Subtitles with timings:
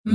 [0.00, 0.12] هذا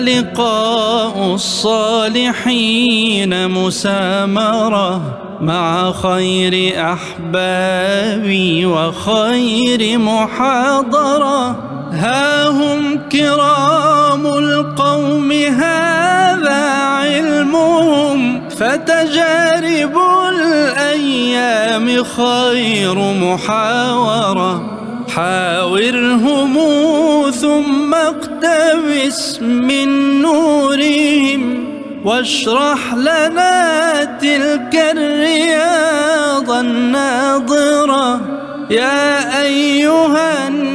[0.00, 11.50] لقاء الصالحين مسامرة مع خير أحبابي وخير محاضرة.
[11.92, 18.19] ها هم كرام القوم هذا علمهم.
[18.60, 19.98] فتجارب
[20.28, 24.76] الأيام خير محاورة.
[25.14, 26.54] حاورهم
[27.30, 31.64] ثم اقتبس من نورهم
[32.04, 38.20] واشرح لنا تلك الرياض الناظرة.
[38.70, 40.69] يا أيها الناس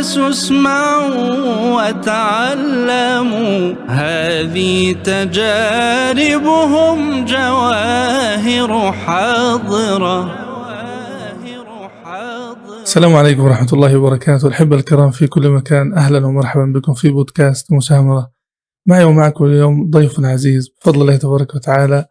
[0.00, 3.74] اسمعوا وتعلموا.
[3.88, 10.50] هذه تجاربهم جواهر حاضرة
[12.82, 14.48] السلام عليكم ورحمة الله وبركاته.
[14.48, 18.30] الأحبة الكرام في كل مكان أهلا ومرحبا بكم في بودكاست مسامرة.
[18.88, 22.04] معي ومعكم اليوم ضيف عزيز بفضل الله تبارك وتعالى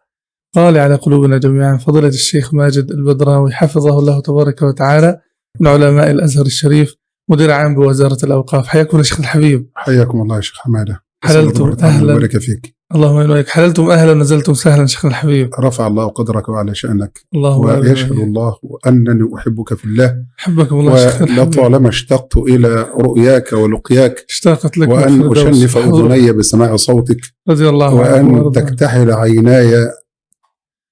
[0.54, 5.20] قال على قلوبنا جميعا فضيلة الشيخ ماجد البدراوي حفظه الله تبارك وتعالى
[5.60, 6.99] من علماء الأزهر الشريف.
[7.30, 8.66] مدير عام بوزارة الأوقاف.
[8.66, 9.70] حياكم يا شيخ الحبيب.
[9.74, 11.02] حياكم الله يا شيخ حمادة.
[11.24, 11.76] حللتم.
[11.82, 12.14] أهلا.
[12.14, 12.74] بارك فيك.
[12.94, 15.50] اللهم امين حللتم أهلا ونزلتم سهلا شيخنا الحبيب.
[15.60, 17.20] رفع الله قدرك وعلى شأنك.
[17.34, 17.88] اللهم آمين.
[17.88, 18.12] ويشهد.
[18.12, 18.54] الله
[18.86, 20.16] أنني أحبك في الله.
[20.48, 21.38] الله شيخنا الحبيب.
[21.38, 24.24] ولطالما اشتقت إلى رؤياك ولقياك.
[24.28, 24.88] اشتاقت لك.
[24.88, 26.14] أشنف حضور.
[26.14, 27.20] أذني بسماع صوتك.
[27.48, 28.50] رضي الله وأرضاكم.
[28.52, 29.88] تكتحل عيناي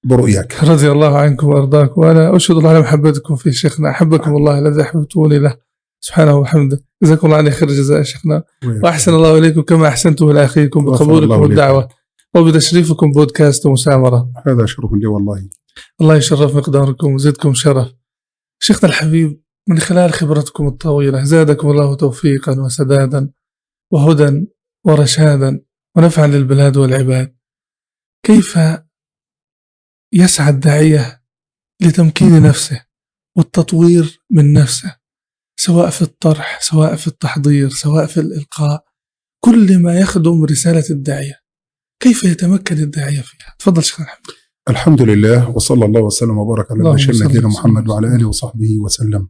[0.03, 0.55] برؤياك.
[0.63, 3.89] رضي الله عنكم وارضاكم وأنا أشهد الله على محبتكم في شيخنا.
[3.89, 5.68] أحبكم الله الذي احببتوني له.
[6.01, 8.43] سبحانه وبحمده جزاكم الله عن خير جزاء شيخنا.
[8.83, 11.43] وأحسن الله إليكم كما أحسنتم إلى اخيكم بقبولكم.
[11.43, 11.89] الدعوة.
[12.35, 15.49] وبتشريفكم بودكاست مسامره هذا شرف لي والله.
[16.01, 17.93] الله يشرف مقداركم ويزيدكم شرف.
[18.59, 23.31] شيخنا الحبيب من خلال خبرتكم الطويلة زادكم الله توفيقا وسدادا
[23.91, 24.47] وهدى
[24.85, 25.61] ورشادا
[25.97, 27.35] ونفعا للبلاد والعباد.
[28.25, 28.59] كيف
[30.13, 31.23] يسعى الداعية
[31.81, 32.85] لتمكين نفسه
[33.37, 34.98] والتطوير من نفسه؟
[35.59, 38.83] سواء في الطرح سواء في التحضير سواء في الإلقاء
[39.45, 41.33] كل ما يخدم رسالة الداعية
[42.03, 44.35] كيف يتمكن الداعية فيها تفضل شيخنا الحبيب
[44.69, 47.47] الحمد لله وصلى الله وسلم وبارك على صل نبينا.
[47.47, 49.27] محمد وعلى آله وصحبه وسلم.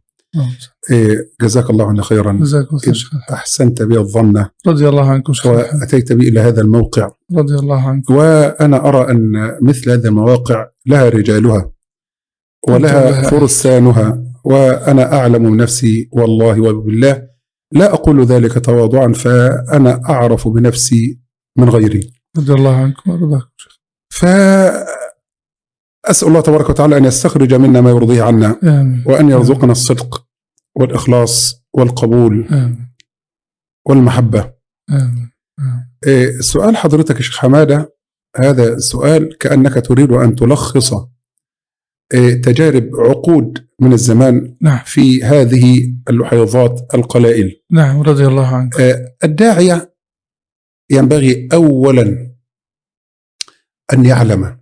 [0.92, 2.94] إيه، جزاك الله عنا خيرا جزاكم الله.
[3.34, 5.56] أحسنت بي الظن رضي الله عنكم الحبيب.
[5.56, 11.10] وأتيت بي إلى هذا الموقع رضي الله عنكم وأنا أرى أن مثل هذه المواقع لها
[11.10, 11.72] رجالها
[12.68, 13.30] ولها لها.
[13.30, 17.30] فرسانها وأنا أعلم نفسي والله وبالله.
[17.72, 21.20] لا أقول ذلك تواضعا فأنا أعرف بنفسي
[21.58, 22.14] من غيري.
[22.38, 23.80] رضي الله عنكم وارضاكم شيخنا.
[24.14, 29.04] فأسأل الله تبارك وتعالى أن يستخرج منا ما يرضيه عنا آمين.
[29.08, 30.26] وأن يرزقنا الصدق
[30.76, 32.94] والإخلاص والقبول آمين.
[33.88, 34.54] والمحبة.
[34.90, 35.32] آمين.
[35.60, 35.90] آمين.
[36.08, 37.96] إيه، سؤال حضرتك يا شيخ حمادة.
[38.38, 40.94] هذا سؤال كأنك تريد أن تلخص
[42.44, 44.84] تجارب عقود من الزمان نعم.
[44.86, 47.62] في هذه اللحيظات القلائل.
[47.72, 49.96] نعم رضي الله عنكم إيه، الداعية
[50.92, 52.36] ينبغي أولا
[53.94, 54.60] أن يعلم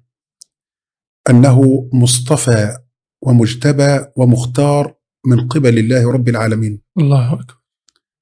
[1.30, 2.78] أنه مصطفى
[3.22, 6.81] ومجتبى ومختار من قبل الله رب العالمين.
[6.97, 7.58] الله أكبر.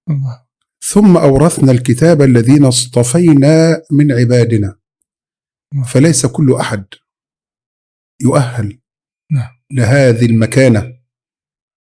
[0.09, 0.45] الله.
[0.87, 4.75] ثم أورثنا الكتاب الذين اصطفينا من عبادنا.
[5.85, 6.85] فليس كل أحد
[8.21, 8.84] يؤهل نعم.
[9.71, 10.93] لهذه المكانة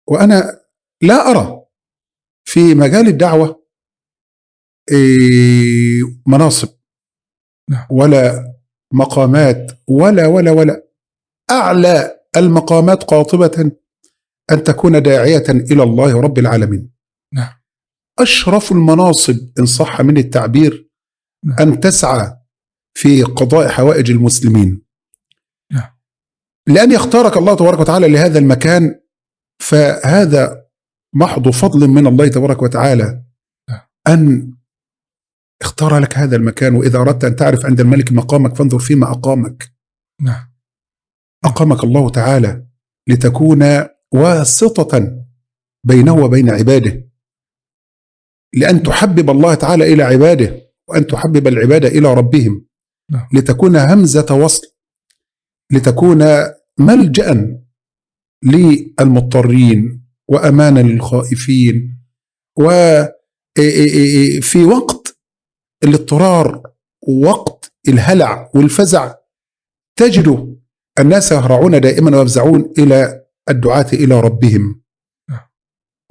[0.09, 0.59] وأنا
[1.01, 1.65] لا أرى
[2.47, 3.63] في مجال الدعوة
[6.27, 6.69] مناصب
[7.69, 7.87] نعم.
[7.89, 8.53] ولا
[8.93, 10.87] مقامات ولا ولا ولا
[11.51, 13.71] أعلى المقامات قاطبة
[14.51, 16.93] أن تكون داعية إلى الله رب العالمين
[17.33, 17.53] نعم.
[18.19, 20.89] أشرف المناصب إن صح من التعبير
[21.45, 21.57] نعم.
[21.59, 22.37] أن تسعى
[22.97, 24.82] في قضاء حوائج المسلمين نعم.
[26.67, 28.99] لأن يختارك الله تبارك وتعالى لهذا المكان
[29.61, 30.65] فهذا
[31.15, 33.23] محض فضل من الله تبارك وتعالى.
[34.07, 34.53] أن
[35.61, 39.73] اختار لك هذا المكان وإذا أردت أن تعرف عند الملك مقامك فانظر فيما أقامك
[40.21, 40.53] نعم
[41.45, 42.65] أقامك الله تعالى
[43.09, 43.63] لتكون
[44.13, 45.23] واسطة
[45.85, 47.09] بينه وبين عباده
[48.55, 52.65] لأن تحبب الله تعالى إلى عباده وأن تحبب العباد إلى ربهم
[53.11, 53.27] نعم.
[53.33, 54.67] لتكون همزة وصل
[55.73, 56.23] لتكون
[56.79, 57.59] ملجأ
[58.43, 61.99] للمضطرين وأمانا للخائفين
[62.59, 65.17] وفي وقت
[65.83, 66.63] الاضطرار
[67.07, 69.15] ووقت الهلع والفزع
[69.99, 70.57] تجد
[70.99, 74.83] الناس يهرعون دائما ويفزعون إلى الدعاة إلى ربهم.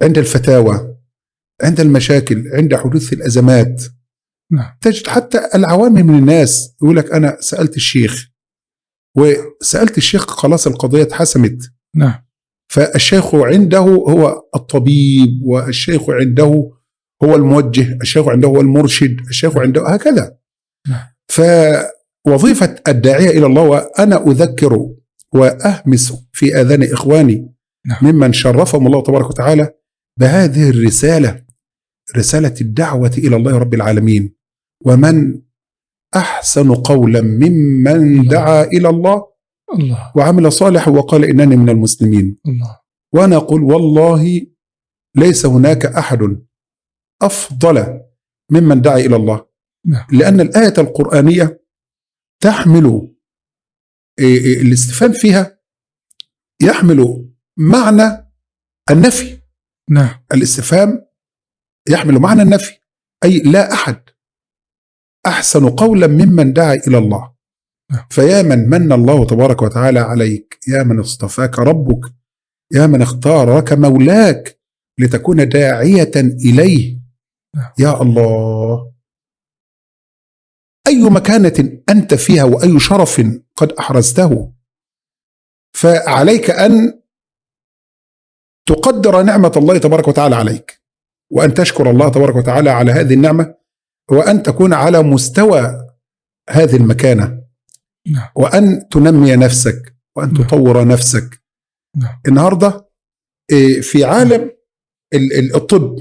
[0.03, 0.97] عند الفتاوى
[1.63, 3.83] عند المشاكل عند حدوث الأزمات
[4.51, 4.77] نعم.
[4.81, 8.32] تجد حتى العوام من الناس يقول لك أنا سألت الشيخ
[9.17, 12.23] وسألت الشيخ خلاص القضية اتحسمت نعم
[12.71, 16.71] فالشيخ عنده هو الطبيب والشيخ عنده
[17.23, 20.37] هو الموجه الشيخ عنده هو المرشد الشيخ عنده هكذا
[20.89, 21.01] نعم.
[21.27, 24.89] فوظيفة الداعية إلى الله وأنا أذكر
[25.33, 27.53] وأهمس في آذان إخواني
[27.87, 27.97] نعم.
[28.01, 29.73] ممن شرفهم الله تبارك وتعالى
[30.19, 31.43] بهذه الرسالة
[32.17, 34.35] رسالة الدعوة إلى الله رب العالمين
[34.85, 35.41] ومن
[36.15, 39.33] أحسن قولا ممن دعا إلى الله
[39.73, 40.11] الله.
[40.15, 42.37] وعمل صالحا وقال إنني من المسلمين.
[42.47, 42.79] الله.
[43.13, 44.41] وأنا أقول والله
[45.15, 46.45] ليس هناك أحد
[47.21, 48.01] أفضل
[48.51, 49.45] ممن دعا إلى الله.
[49.85, 50.05] نعم.
[50.11, 51.61] لأن الآية القرآنية
[52.43, 53.09] تحمل
[54.19, 55.59] إيه إيه الاستفهام فيها
[56.61, 58.31] يحمل معنى
[58.91, 59.37] النفي.
[59.89, 60.09] نعم.
[60.33, 61.05] الاستفهام
[61.89, 62.77] يحمل معنى النفي
[63.23, 64.02] أي لا أحد
[65.27, 67.33] أحسن قولا ممن دعا إلى الله.
[68.09, 72.13] فيا من من الله تبارك وتعالى عليك يا من اصطفاك ربك
[72.71, 74.59] يا من اختارك مولاك
[74.99, 76.99] لتكون داعية إليه.
[77.79, 78.93] يا الله
[80.87, 83.21] أي مكانة أنت فيها وأي شرف
[83.55, 84.53] قد أحرزته
[85.77, 87.01] فعليك أن
[88.67, 90.81] تقدر نعمة الله تبارك وتعالى عليك
[91.31, 93.55] وأن تشكر الله تبارك وتعالى على هذه النعمة
[94.11, 95.87] وأن تكون على مستوى
[96.49, 97.43] هذه المكانة.
[98.11, 98.27] نعم.
[98.35, 100.43] وأن تنمي نفسك وأن نعم.
[100.43, 101.41] تطور نفسك.
[101.97, 102.19] نعم.
[102.27, 102.89] النهاردة
[103.51, 104.51] إيه، في عالم
[105.13, 105.99] ال- ال- الطب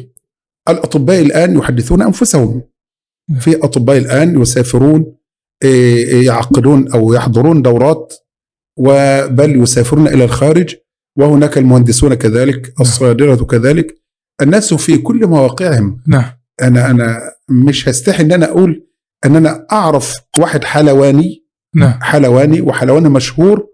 [0.68, 2.62] الأطباء الآن يحدثون أنفسهم.
[3.30, 3.40] نعم.
[3.40, 5.16] في أطباء الآن يسافرون
[5.64, 8.14] إيه، يعقدون أو يحضرون دورات
[8.78, 10.76] وبل يسافرون إلى الخارج
[11.18, 14.02] وهناك المهندسون كذلك الصيادلة كذلك.
[14.42, 16.02] الناس في كل مواقعهم.
[16.08, 16.41] نعم.
[16.62, 17.20] أنا أنا
[17.50, 18.86] مش هستحي إن أنا أقول
[19.24, 21.46] أن أنا أعرف واحد حلواني
[21.76, 21.98] نعم.
[22.02, 23.66] حلواني وحلواني مشهور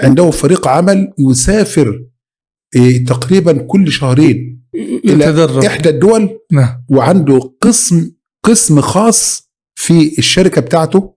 [0.00, 2.04] عنده فريق عمل يسافر
[2.76, 4.66] إيه، تقريبا كل شهرين
[5.04, 5.64] يتدرب.
[5.64, 6.84] إحدى الدول نعم.
[6.90, 8.12] وعنده قسم
[8.44, 11.16] قسم خاص في الشركة بتاعته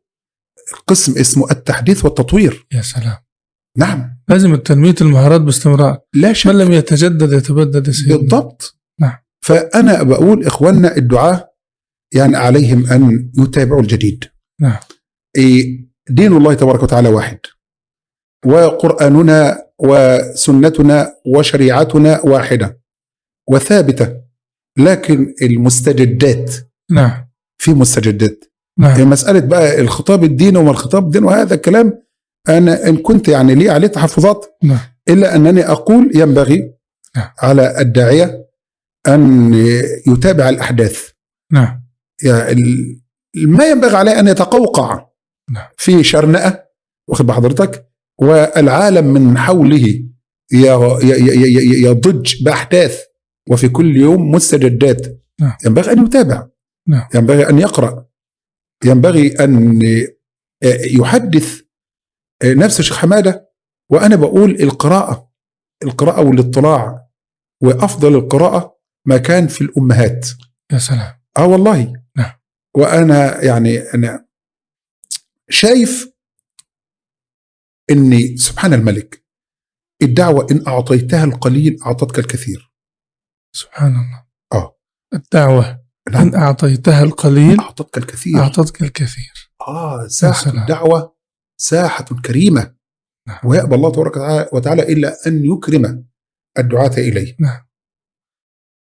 [0.88, 2.68] قسم اسمه التحديث والتطوير.
[2.74, 3.18] يا سلام.
[3.78, 4.20] نعم.
[4.30, 6.00] لازم تنمية المهارات باستمرار.
[6.14, 6.48] لا شك.
[6.48, 8.79] من لم يتجدد يتبدد يا سيدنا بالضبط.
[9.50, 11.50] فأنا بقول إخواننا الدعاة
[12.14, 14.24] يعني عليهم أن يتابعوا الجديد.
[14.62, 14.80] نعم.
[16.10, 17.40] دين الله تبارك وتعالى واحد.
[18.46, 22.82] وقرآننا وسنتنا وشريعتنا واحدة.
[23.50, 24.22] وثابتة.
[24.78, 26.56] لكن المستجدات.
[26.92, 27.30] نعم.
[27.58, 28.44] في مستجدات.
[28.80, 29.10] نعم.
[29.10, 32.02] مسألة بقى الخطاب الديني وما الخطاب الديني وهذا الكلام
[32.50, 34.80] أنا إن كنت يعني لي عليه تحفظات نعم.
[35.10, 36.74] إلا أنني أقول ينبغي
[37.16, 37.28] نعم.
[37.42, 38.49] على الداعية
[39.16, 39.54] أن
[40.08, 41.10] يتابع الأحداث.
[41.54, 41.84] نعم.
[42.24, 43.02] يعني
[43.36, 45.10] ما ينبغي عليه أن يتقوقع
[45.52, 45.68] نعم.
[45.78, 46.66] في شرنقة
[47.08, 47.90] واخد بحضرتك؟
[48.22, 50.04] والعالم من حوله
[51.84, 53.00] يضج بأحداث
[53.50, 55.22] وفي كل يوم مستجدات.
[55.42, 55.58] نعم.
[55.66, 56.48] ينبغي أن يتابع.
[56.88, 57.08] نعم.
[57.16, 58.06] ينبغي أن يقرأ.
[58.86, 59.82] ينبغي أن
[60.92, 61.62] يحدث
[62.44, 63.50] نفس الشيخ حمادة.
[63.92, 65.30] وأنا بقول القراءة
[65.84, 67.08] القراءة والاطلاع
[67.64, 70.28] وأفضل القراءة ما كان في الأمهات.
[70.72, 71.20] يا سلام.
[71.38, 71.94] آه والله.
[72.18, 72.32] نعم.
[72.76, 74.26] وأنا يعني أنا
[75.50, 76.12] شايف
[77.92, 79.26] إني سبحان الملك
[80.02, 82.72] الدعوة إن أعطيتها القليل أعطتك الكثير.
[83.56, 84.26] سبحان الله.
[84.54, 84.80] آه.
[85.14, 86.22] الدعوة نعم.
[86.28, 88.38] إن أعطيتها القليل أعطتك الكثير.
[88.40, 89.52] أعطتك الكثير.
[89.68, 90.52] آه ساحة.
[90.52, 91.16] الدعوة
[91.62, 92.76] ساحة كريمة.
[93.28, 93.40] نعم.
[93.44, 94.16] ويأبى الله تبارك
[94.56, 96.06] وتعالى- إلا أن يكرم
[96.58, 97.36] الدعاة إليه.
[97.40, 97.69] نعم.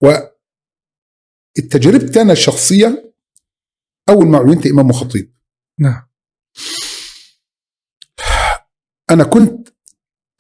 [0.02, 3.14] والتجربتي أنا الشخصيه
[4.10, 5.34] أول ما عينت إمام وخطيب
[5.80, 6.08] نعم.
[9.10, 9.70] أنا كنت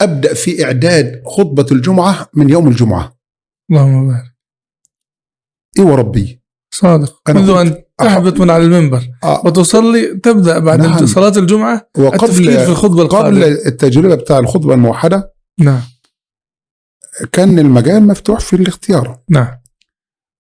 [0.01, 3.17] أبدأ في إعداد خطبة الجمعة من يوم الجمعة.
[3.71, 4.35] اللهم بارك.
[5.79, 6.41] إي وربي.
[6.73, 7.21] صادق.
[7.29, 9.07] أنا منذ أن تهبط من على المنبر.
[9.23, 9.41] آه.
[9.45, 11.05] وتصلي تبدأ بعد نعم.
[11.05, 15.33] صلاة الجمعة التفكير في وقبل الخطبة قبل التجربة بتاع الخطبة الموحدة.
[15.59, 15.81] نعم.
[17.31, 19.19] كان المجال مفتوح في الاختيار.
[19.29, 19.57] نعم.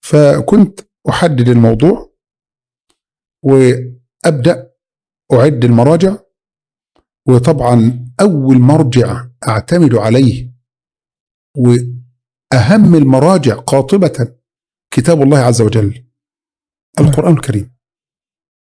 [0.01, 0.79] فكنت
[1.09, 2.13] أحدد الموضوع
[3.43, 4.71] وأبدأ
[5.33, 6.17] أعد المراجع
[7.27, 10.51] وطبعا أول مرجع أعتمد عليه
[11.57, 14.35] وأهم المراجع قاطبة
[14.91, 16.05] كتاب الله عز وجل
[16.99, 17.77] القرآن الكريم.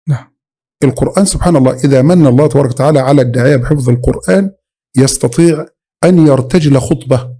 [0.07, 0.35] نعم.
[0.83, 4.51] القرآن سبحان الله إذا من الله تبارك وتعالى على الداعيه بحفظ القرآن
[4.97, 5.65] يستطيع
[6.03, 7.34] أن يرتجل خطبة.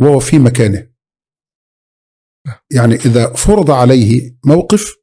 [0.00, 0.88] وهو في مكانه.
[2.72, 4.96] يعني إذا فرض عليه موقف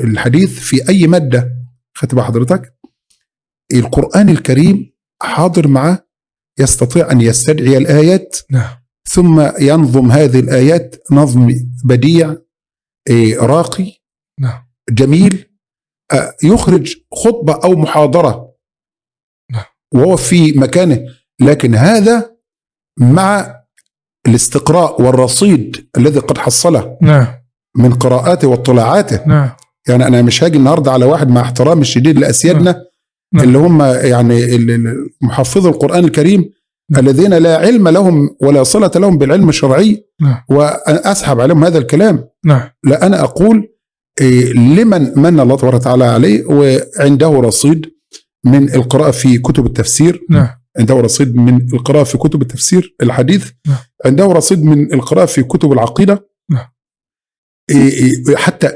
[0.00, 1.56] الحديث في أي مادة
[1.94, 2.78] خدت حضرتك
[3.74, 6.08] القرآن الكريم حاضر معه
[6.58, 8.76] يستطيع أن يستدعي الآيات نعم.
[9.08, 12.36] ثم ينظم هذه الآيات نظم بديع
[13.08, 13.92] إيه، راقي
[14.40, 14.68] نعم.
[14.90, 15.48] جميل
[16.44, 18.54] يخرج خطبة أو محاضرة.
[19.52, 19.64] نعم.
[19.94, 21.14] وهو في مكانه.
[21.40, 22.36] لكن هذا
[22.98, 23.57] مع
[24.28, 27.26] الاستقراء والرصيد الذي قد حصله نعم.
[27.76, 29.20] من قراءاته واطلاعاته.
[29.26, 29.50] نعم.
[29.88, 32.84] يعني أنا مش هاجي النهاردة على واحد مع احترامي الشديد لأسيادنا
[33.34, 33.44] نعم.
[33.44, 34.46] اللي هم يعني
[35.22, 36.50] محفظي القرآن الكريم
[36.90, 37.04] نعم.
[37.04, 40.42] الذين لا علم لهم ولا صلة لهم بالعلم الشرعي نعم.
[40.48, 42.24] وأسحب عليهم هذا الكلام.
[42.44, 42.62] نعم.
[42.84, 43.68] لا أنا أقول
[44.20, 47.86] إيه، لمن من الله تبارك وتعالى عليه وعنده رصيد
[48.44, 50.26] من القراءة في كتب التفسير.
[50.30, 50.48] نعم.
[50.78, 53.76] عنده رصيد من القراءة في كتب التفسير الحديث نعم.
[54.06, 56.28] عنده رصيد من القراءة في كتب العقيدة.
[56.50, 56.66] نعم.
[58.36, 58.72] حتى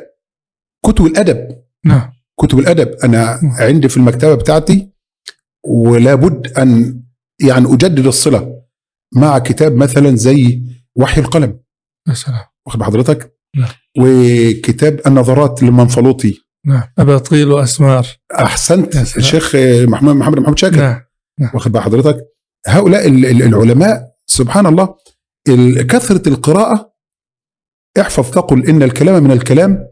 [0.87, 1.62] كتب الأدب.
[1.85, 2.12] نعم.
[2.40, 3.52] كتب الأدب أنا نعم.
[3.52, 4.92] عندي في المكتبة بتاعتي
[5.64, 7.02] ولا بد أن
[7.40, 8.62] يعني أجدد الصلة
[9.14, 10.62] مع كتاب مثلا زي
[10.97, 11.61] وحي القلم.
[12.09, 12.44] يا سلام.
[12.66, 13.68] واخد بحضرتك؟ نعم.
[13.99, 16.82] وكتاب النظرات للمنفلوطي نعم.
[16.99, 18.06] أباطيل وأسمار.
[18.56, 18.88] سلام.
[19.16, 19.56] الشيخ
[19.88, 20.76] محمد محمد محمود شاكر.
[20.76, 21.00] نعم.
[21.55, 22.17] واخد بال حضرتك؟
[22.67, 24.95] هؤلاء ال- ال- العلماء سبحان الله
[25.49, 26.93] ال- كثرة القراءة
[28.01, 29.89] احفظ تقل إن الكلام من الكلام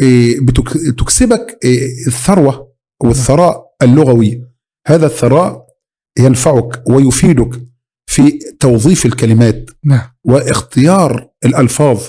[0.00, 2.72] إيه، بتك- تكسبك إيه، الثروة
[3.02, 4.44] والثراء اللغوي.
[4.86, 5.66] هذا الثراء
[6.18, 7.62] ينفعك ويفيدك
[8.10, 10.08] في توظيف الكلمات نعم.
[10.24, 12.02] واختيار الألفاظ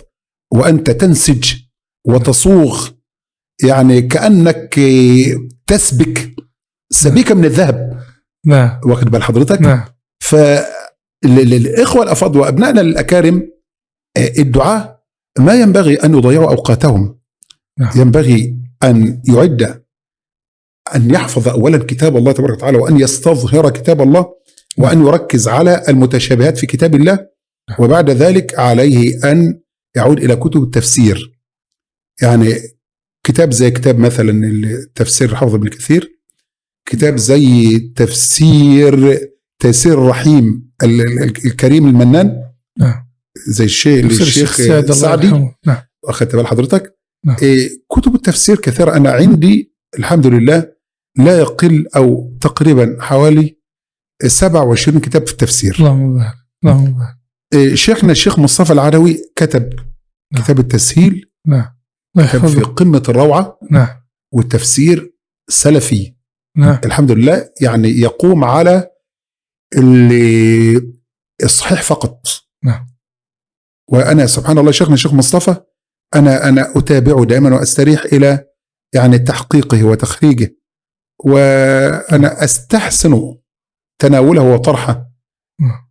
[0.53, 1.53] وأنت تنسج
[2.07, 2.89] وتصوغ.
[3.63, 5.37] يعني كأنك إيه،
[5.67, 6.35] تسبك
[6.91, 7.88] سبيكة من الذهب.
[8.45, 8.81] نعم.
[8.85, 9.85] واخد بال حضرتك؟ نعم.
[10.23, 13.49] فالاخوه الافاضل وأبنائنا الأكارم
[14.17, 15.03] آه، الدعاء
[15.39, 17.19] ما ينبغي أن يضيعوا أوقاتهم.
[17.79, 17.91] نعم.
[17.95, 19.83] ينبغي أن يعد
[20.95, 24.33] أن يحفظ اولا كتاب الله تبارك وتعالى وأن يستظهر كتاب الله
[24.77, 27.27] وأن يركز على المتشابهات في كتاب الله
[27.79, 29.59] وبعد ذلك عليه أن
[29.95, 31.39] يعود إلى كتب التفسير.
[32.21, 32.55] يعني
[33.23, 36.18] كتاب زي كتاب مثلا التفسير الحافظ ابن كثير
[36.89, 39.19] كتاب زي تفسير
[39.61, 42.43] تيسير الرحيم ال- ال- الكريم المنان؟
[42.79, 43.07] نعم.
[43.47, 45.55] زي تفسير الشيخ السعد الله سعدي؟ يرحمه.
[45.67, 45.77] نعم.
[46.05, 47.35] اخذت بال حضرتك؟ نعم.
[47.41, 48.97] إيه كتب التفسير كثيرة.
[48.97, 50.71] أنا عندي الحمد لله
[51.17, 53.57] لا يقل أو تقريبا حوالي
[54.27, 55.75] 27 كتاب في التفسير.
[55.79, 57.17] اللهم بارك اللهم بارك
[57.53, 59.73] إيه شيخنا الشيخ مصطفى العدوي كتب
[60.33, 60.43] نعم.
[60.43, 61.29] كتاب التسهيل.
[61.47, 61.65] نعم.
[62.17, 63.87] كتب في قمة الروعة نعم.
[64.33, 65.13] والتفسير
[65.49, 66.13] سلفي.
[66.59, 66.79] نعم.
[66.85, 68.89] الحمد لله يعني يقوم على
[69.77, 70.93] ال-
[71.43, 72.21] الصحيح فقط.
[72.63, 72.87] نعم.
[73.87, 75.55] وأنا سبحان الله شيخنا الشيخ مصطفى
[76.15, 78.45] أنا أنا أتابعه دائما وأستريح إلى
[78.93, 80.55] يعني تحقيقه وتخريجه.
[81.25, 83.35] وأنا أستحسن
[84.01, 85.09] تناوله وطرحه.
[85.61, 85.89] نعم.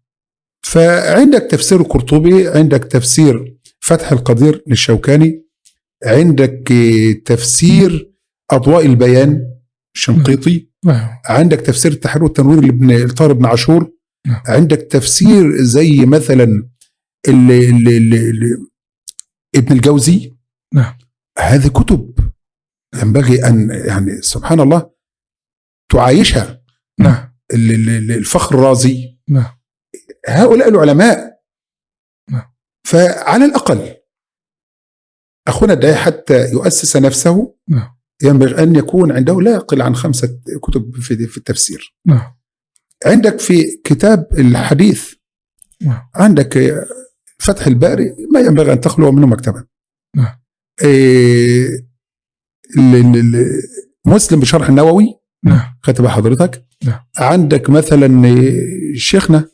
[0.67, 5.45] فعندك تفسير القرطبي عندك تفسير فتح القدير للشوكاني
[6.05, 6.73] عندك
[7.27, 8.15] تفسير
[8.51, 9.58] أضواء البيان.
[9.97, 11.19] الشنقيطي نعم.
[11.27, 13.93] عندك تفسير التحرير والتنوير لابن طارق بن عاشور.
[14.27, 14.43] نعم.
[14.47, 16.45] عندك تفسير زي مثلا
[17.29, 18.67] ال ال ال ال
[19.57, 20.37] ابن الجوزي.
[20.75, 20.99] نعم.
[21.39, 22.33] هذه كتب
[23.03, 24.91] ينبغي أن يعني سبحان الله
[25.93, 26.63] تعايشها.
[27.01, 27.35] نعم.
[27.55, 29.19] ال- ال- ال- الفخر الرازي.
[29.29, 29.59] نعم.
[30.29, 31.41] هؤلاء العلماء
[32.31, 32.53] نعم.
[32.87, 33.95] فعلى الأقل
[35.49, 37.57] أخونا الداعي حتى يؤسس نفسه.
[37.69, 37.98] نعم.
[38.23, 42.35] ينبغي أن يكون عنده لا يقل عن خمسة كتب في في التفسير نعم
[43.07, 45.15] عندك في كتاب الحديث
[45.83, 46.03] نعم.
[46.15, 46.85] عندك
[47.39, 49.65] فتح الباري ما ينبغي أن تخلو منه مكتبا
[50.17, 50.41] نعم.
[50.83, 51.67] إيه،
[52.79, 53.63] ال- ال- ال-
[54.07, 57.01] مسلم بشرح النووي نعم كتب حضرتك نعم.
[57.19, 58.23] عندك مثلا
[58.97, 59.49] شيخنا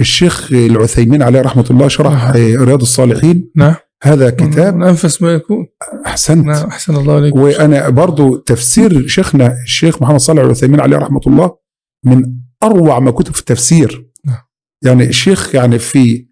[0.00, 2.34] الشيخ العثيمين عليه رحمة الله شرح نعم.
[2.36, 5.66] إيه، رياض الصالحين نعم هذا كتاب من أنفس ما يكون.
[6.06, 6.46] أحسنت.
[6.46, 11.58] نعم أحسن الله عليك وأنا برضو تفسير شيخنا الشيخ محمد صالح العثيمين عليه رحمة الله
[12.04, 14.10] من أروع ما كتب في التفسير.
[14.24, 14.42] نعم.
[14.84, 16.28] يعني الشيخ يعني في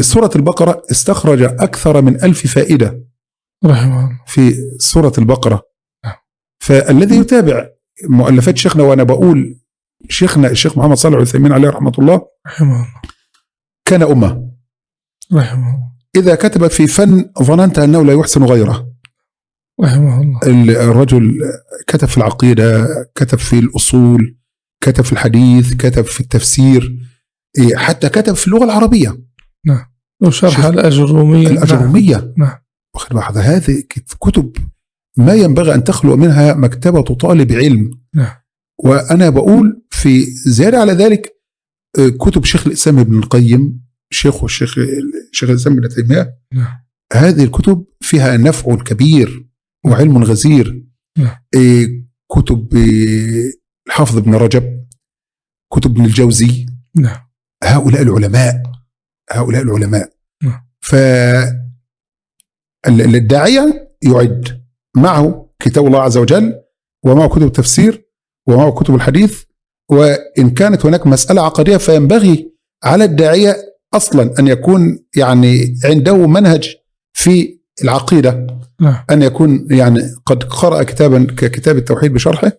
[0.00, 3.04] سورة البقرة استخرج أكثر من ألف فائدة.
[3.64, 4.20] رحمه الله.
[4.26, 5.62] في سورة البقرة.
[6.04, 6.14] نعم.
[6.62, 7.68] فالذي يتابع
[8.08, 9.60] مؤلفات شيخنا وأنا بقول
[10.08, 12.88] شيخنا الشيخ محمد صالح العثيمين عليه رحمة الله رحمه الله.
[13.84, 14.50] كان أمة.
[15.34, 15.95] رحمه الله.
[16.16, 18.92] إذا كتب في فن ظننت أنه لا يحسن غيره.
[19.82, 20.40] رحمه الله.
[20.90, 21.38] الرجل
[21.86, 24.36] كتب في العقيدة كتب في الأصول
[24.80, 26.98] كتب في الحديث كتب في التفسير
[27.58, 29.18] إيه، حتى كتب في اللغة العربية.
[30.22, 31.48] وشرح شيخ- الأجرومية.
[31.48, 32.34] الأجرومية.
[32.38, 32.56] نعم.
[32.94, 33.82] واخد بالك هذه
[34.20, 34.56] كتب
[35.16, 37.90] ما ينبغي أن تخلو منها مكتبة طالب علم.
[38.14, 38.34] نعم.
[38.84, 41.36] وأنا بقول في زيادة على ذلك
[41.98, 44.74] آه، كتب شيخ الإسلام ابن القيم شيخ الشيخ
[45.32, 46.86] شيخ الإسلام ابن تيمية نعم.
[47.12, 49.46] هذه الكتب فيها نفع كبير
[49.86, 50.84] وعلم غزير
[51.18, 51.36] نعم.
[51.54, 53.52] إيه، كتب إيه،
[53.86, 54.86] الحافظ ابن رجب
[55.72, 57.26] كتب ابن الجوزي نعم
[57.64, 58.62] هؤلاء العلماء
[59.32, 60.66] هؤلاء العلماء نعم.
[60.80, 60.94] ف
[62.86, 64.64] ال- الداعية يعد
[64.96, 66.60] معه كتاب الله عز وجل
[67.04, 68.06] ومعه كتب التفسير
[68.48, 69.44] ومعه كتب الحديث
[69.90, 72.52] وإن كانت هناك مسألة عقدية فينبغي
[72.84, 73.56] على الداعية
[73.96, 76.76] أصلا أن يكون يعني عنده منهج
[77.12, 78.46] في العقيدة.
[78.80, 79.04] نعم.
[79.10, 82.52] أن يكون يعني قد قرأ كتابا ككتاب التوحيد بشرحه.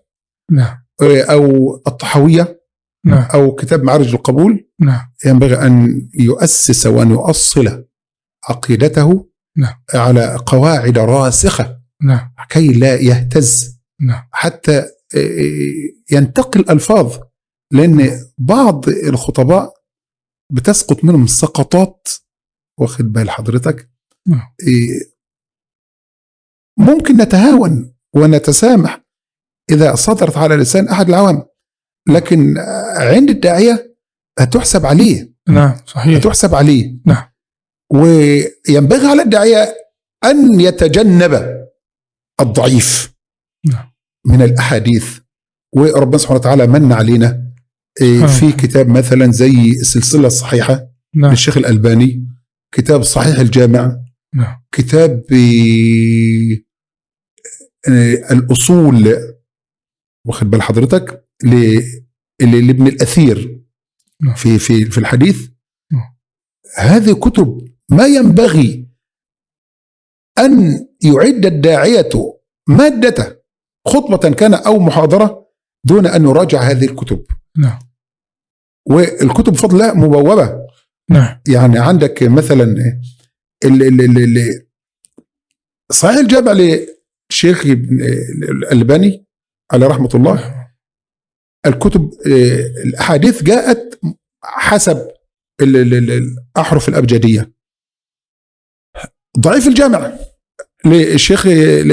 [0.52, 0.78] نعم.
[1.02, 2.62] أو الطحوية
[3.06, 3.28] نعم.
[3.34, 4.68] أو كتاب معارج القبول.
[4.80, 5.00] نعم.
[5.26, 7.86] ينبغي أن يؤسس وأن يؤصل
[8.50, 9.30] عقيدته.
[9.58, 9.74] نعم.
[9.94, 11.78] على قواعد راسخة.
[12.04, 12.30] نعم.
[12.50, 13.78] كي لا يهتز.
[14.02, 14.24] نعم.
[14.32, 14.84] حتى
[16.12, 17.18] ينتقل الألفاظ.
[17.72, 19.74] لأن بعض الخطباء
[20.52, 22.08] بتسقط منهم السقطات
[22.80, 23.90] واخد بال حضرتك
[24.28, 24.54] نعم.
[24.68, 25.18] إيه،
[26.80, 29.04] ممكن نتهاون ونتسامح
[29.72, 31.46] إذا صدرت على لسان أحد العوام
[32.10, 32.58] لكن
[32.98, 33.98] عند الداعية
[34.40, 37.24] هتحسب عليه نعم صحيح هتحسب عليه نعم.
[37.94, 39.76] وينبغي على الداعية
[40.26, 41.64] أن يتجنب
[42.42, 43.14] الضعيف
[43.66, 43.94] نعم.
[44.26, 45.20] من الأحاديث
[45.76, 47.47] وربنا سبحانه وتعالى من علينا.
[48.40, 51.32] في كتاب مثلا زي السلسلة الصحيحة نعم.
[51.32, 52.28] للشيخ الألباني
[52.72, 53.98] كتاب صحيح الجامع
[54.36, 54.64] نعم.
[54.72, 56.58] كتاب آه،
[57.92, 59.16] آه، الأصول
[60.26, 61.26] واخد بال حضرتك
[62.42, 63.64] لابن الأثير
[64.24, 64.36] نعم.
[64.36, 65.50] في في في الحديث.
[65.92, 66.16] نعم.
[66.78, 68.88] هذه كتب ما ينبغي
[70.40, 72.10] أن يعد الداعية
[72.70, 73.36] مادته
[73.88, 75.48] خطبة كان أو محاضرة
[75.84, 77.26] دون أن يراجع هذه الكتب.
[77.58, 77.80] نعم.
[78.90, 80.68] والكتب بفضل الله مبوبة.
[81.10, 81.40] نعم.
[81.48, 82.64] يعني عندك مثلا
[83.66, 84.68] ال ال ال ال
[85.92, 88.02] صحيح الجامع للشيخ ابن
[88.44, 89.26] الألباني
[89.72, 90.68] على رحمة الله.
[91.66, 92.12] الكتب
[92.86, 94.00] الأحاديث جاءت
[94.44, 95.08] حسب
[95.62, 97.52] ال- ال- ال- الأحرف الأبجدية.
[99.40, 100.14] ضعيف الجامع
[100.86, 101.92] للشيخ ال-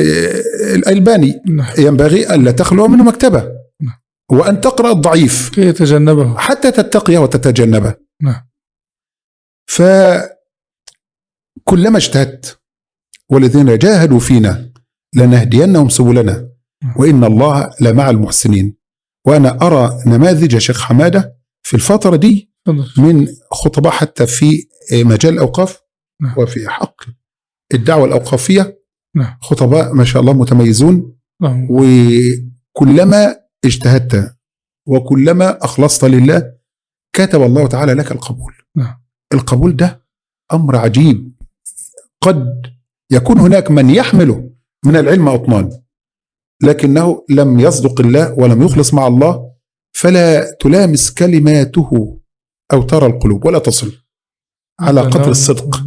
[0.74, 1.42] الألباني.
[1.46, 1.74] نعم.
[1.78, 3.38] ينبغي ألا تخلو منه مكتبة.
[3.42, 3.63] نعم.
[4.32, 5.50] وأن تقرأ الضعيف.
[5.50, 6.38] كي يتجنبه.
[6.38, 7.94] حتى تتقيه وتتجنبه.
[8.22, 8.48] نعم.
[9.66, 10.28] فكلما
[11.96, 12.60] اجتهدت
[13.30, 14.72] والذين جاهدوا فينا
[15.14, 16.48] لنهدينهم سبلنا
[16.96, 18.76] وإن الله لمع المحسنين.
[19.26, 22.54] وأنا أرى نماذج شيخ حمادة في الفترة دي
[22.98, 25.80] من خطباء حتى في مجال الأوقاف
[26.22, 26.34] نعم.
[26.38, 27.14] وفي حقل
[27.74, 28.80] الدعوة الأوقافية.
[29.16, 29.38] نعم.
[29.40, 31.16] خطباء ما شاء الله متميزون.
[31.42, 34.36] نعم وكلما اجتهدت
[34.88, 36.54] وكلما أخلصت لله
[37.12, 38.54] كتب الله تعالى لك القبول.
[38.76, 39.02] نعم.
[39.34, 40.04] القبول ده
[40.52, 41.34] أمر عجيب.
[42.20, 42.62] قد
[43.10, 44.50] يكون هناك من يحمله
[44.86, 45.82] من العلم أطنان
[46.62, 49.54] لكنه لم يصدق الله ولم يخلص مع الله
[49.96, 52.20] فلا تلامس كلماته
[52.72, 53.92] أو ترى القلوب ولا تصل
[54.80, 55.84] على قدر الصدق.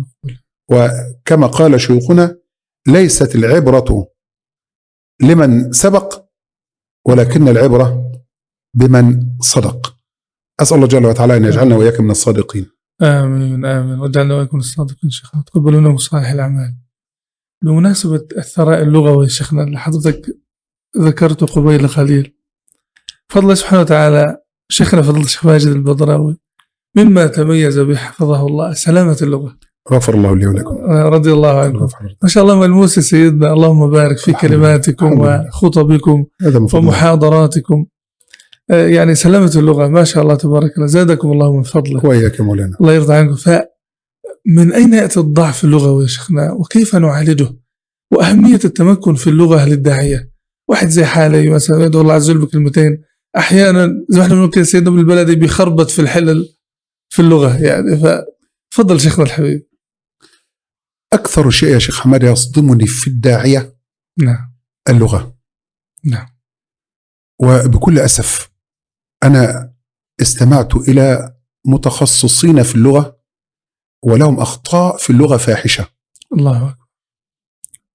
[0.72, 2.38] وكما قال شيوخنا
[2.88, 4.08] ليست العبرة
[5.22, 6.27] لمن سبق
[7.08, 8.12] ولكن العبرة
[8.74, 9.96] بمن صدق.
[10.60, 12.66] أسأل الله جل وعلا أن يجعلنا وإياك من الصادقين.
[13.02, 14.00] آمين آمين.
[14.00, 15.10] واجعلنا وإياكم الصادقين.
[15.10, 16.76] شيخنا تقبل منا صالح الأعمال.
[17.64, 20.38] بمناسبة الثراء اللغوي شيخنا اللي حضرتك
[20.98, 22.34] ذكرته قبيل قليل
[23.30, 24.38] فضل سبحانه وتعالى
[24.70, 26.38] شيخنا فضل الشيخ ماجد البدراوي
[26.96, 29.58] مما تميز به حفظه الله سلامة اللغة.
[29.92, 30.76] غفر الله لي ولكم.
[30.92, 31.88] رضي الله عنكم.
[32.24, 34.34] ما شاء الله ملموس سيدنا اللهم بارك في.
[34.34, 35.20] كلماتكم.
[35.20, 36.26] وخطبكم.
[36.74, 37.86] ومحاضراتكم.
[38.70, 40.88] آه، يعني سلامة اللغة ما شاء الله تبارك الله.
[40.88, 42.06] زادكم الله من فضله.
[42.06, 42.78] وإياك يا مولانا.
[42.82, 43.36] الله يرضى عنكم.
[43.36, 47.48] فمن أين يأتي الضعف اللغوي يا شيخنا؟ وكيف نعالجه؟
[48.12, 50.32] وأهمية التمكن في اللغة للداعية
[50.70, 53.02] واحد زي حالي مثلا يدعو الله عز وجل بكلمتين.
[53.38, 56.50] أحيانا زي ما إحنا بنقول كده سيدنا ابن البلدي بيخربط في الحلل
[57.10, 57.98] في اللغة يعني.
[58.72, 59.68] ففضل شيخنا الحبيب.
[61.14, 63.78] أكثر شيء يا شيخ حماد يصدمني في الداعية
[64.20, 64.54] نعم.
[64.90, 65.38] اللغة.
[66.06, 66.28] نعم.
[67.42, 68.52] وبكل أسف
[69.24, 69.74] أنا
[70.22, 73.22] استمعت إلى متخصصين في اللغة
[74.04, 75.88] ولهم أخطاء في اللغة فاحشة.
[76.34, 76.88] الله أكبر.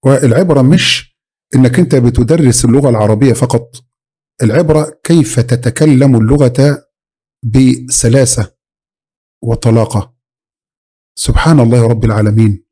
[0.04, 1.16] والعبرة مش
[1.54, 3.84] إنك أنت بتدرس اللغة العربية فقط
[4.42, 6.84] العبرة كيف تتكلم اللغة
[7.42, 8.54] بسلاسة
[9.42, 10.14] وطلاقة.
[11.18, 12.64] سبحان الله رب العالمين.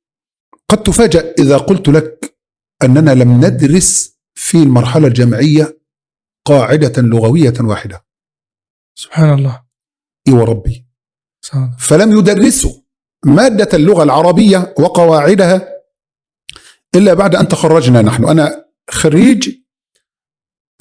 [0.71, 2.39] قد تفاجأ إذا قلت لك
[2.83, 5.81] أننا لم ندرس في المرحلة الجامعية
[6.45, 8.07] قاعدة لغوية واحدة.
[8.99, 9.65] سبحان الله.
[10.29, 10.87] إي وربي.
[11.45, 11.77] سبحان الله.
[11.77, 12.81] فلم يدرسوا
[13.25, 15.69] مادة اللغة العربية وقواعدها
[16.95, 18.29] إلا بعد أن تخرجنا نحن.
[18.29, 19.57] أنا خريج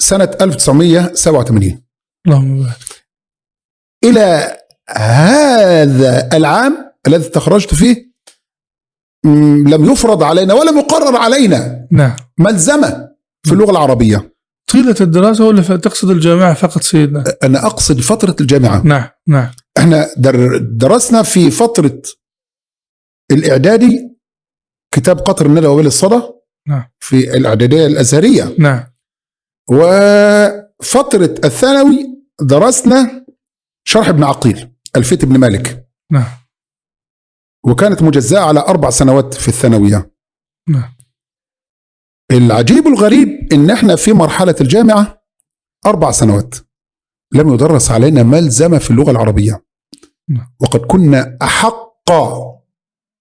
[0.01, 1.83] سنة 1987
[2.27, 3.05] اللهم بارك.
[4.03, 4.57] إلى
[4.89, 8.08] هذا العام الذي تخرجت فيه
[9.25, 11.87] لم يفرض علينا ولم يقرر علينا.
[11.91, 12.15] نعم.
[12.39, 13.09] ملزمة
[13.43, 14.33] في اللغة العربية.
[14.71, 18.81] طيلة الدراسة ولا تقصد الجامعة فقط سيدنا؟ أنا أقصد فترة الجامعة.
[18.85, 19.51] نعم نعم.
[19.77, 22.01] إحنا در درسنا في فترة
[23.31, 24.09] الإعدادي
[24.95, 26.21] كتاب قطر الندى وبال الصدى
[26.67, 26.83] نعم.
[26.99, 28.55] في الإعدادية الأزهرية.
[28.59, 28.83] نعم.
[29.69, 32.05] وفترة الثانوي
[32.41, 33.25] درسنا
[33.87, 35.87] شرح ابن عقيل ألفية ابن مالك.
[36.11, 36.38] نعم.
[37.65, 40.11] وكانت مجزأة على أربع سنوات في الثانوية.
[40.69, 40.95] نعم.
[42.31, 45.23] العجيب الغريب إن إحنا في مرحلة الجامعة
[45.85, 46.55] أربع سنوات.
[47.33, 49.65] لم يدرس علينا ملزمة في اللغة العربية.
[50.29, 50.55] نعم.
[50.59, 51.89] وقد كنا أحق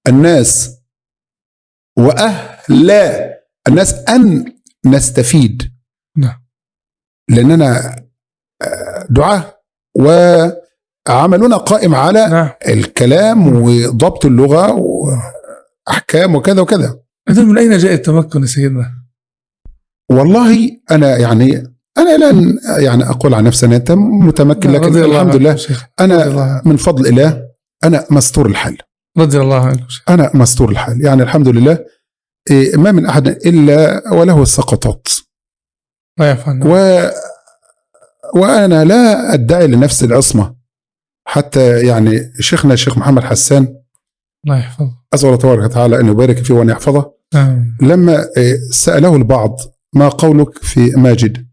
[0.08, 0.78] الناس
[1.98, 2.90] وأهل
[3.68, 4.54] الناس أن
[4.86, 5.72] نستفيد.
[6.16, 6.44] نعم.
[7.30, 7.96] لأننا
[8.62, 9.60] آه، دعاة
[11.08, 14.72] وعملنا قائم على نعم الكلام وضبط اللغة
[15.88, 16.98] وأحكام وكذا وكذا
[17.30, 18.94] إذا من أين جاء التمكن يا سيدنا؟
[20.10, 25.36] والله أنا يعني أنا لن يعني أقول عن نفسي أنت متمكن لكن رضي الله الحمد
[25.36, 25.58] لله.
[26.00, 26.62] رضي الله.
[26.64, 27.42] من فضل الله
[27.84, 28.78] أنا مستور الحال
[29.18, 30.02] رضي الله عنكم شيخ.
[30.08, 31.78] أنا مستور الحال يعني الحمد لله
[32.50, 35.08] إيه، ما من أحد إلا وله السقطات
[36.20, 37.10] يعفو عنا و
[38.40, 40.57] وأنا لا أدعي لنفسي العصمة
[41.28, 43.82] حتى يعني شيخنا الشيخ محمد حسان
[44.44, 44.98] الله يحفظه.
[45.14, 47.14] أسأل الله تبارك وتعالى أن يبارك فيه وأن يحفظه.
[47.34, 47.76] آمين.
[47.82, 49.56] لما إيه، سأله البعض
[49.94, 51.48] ما قولك في ماجد؟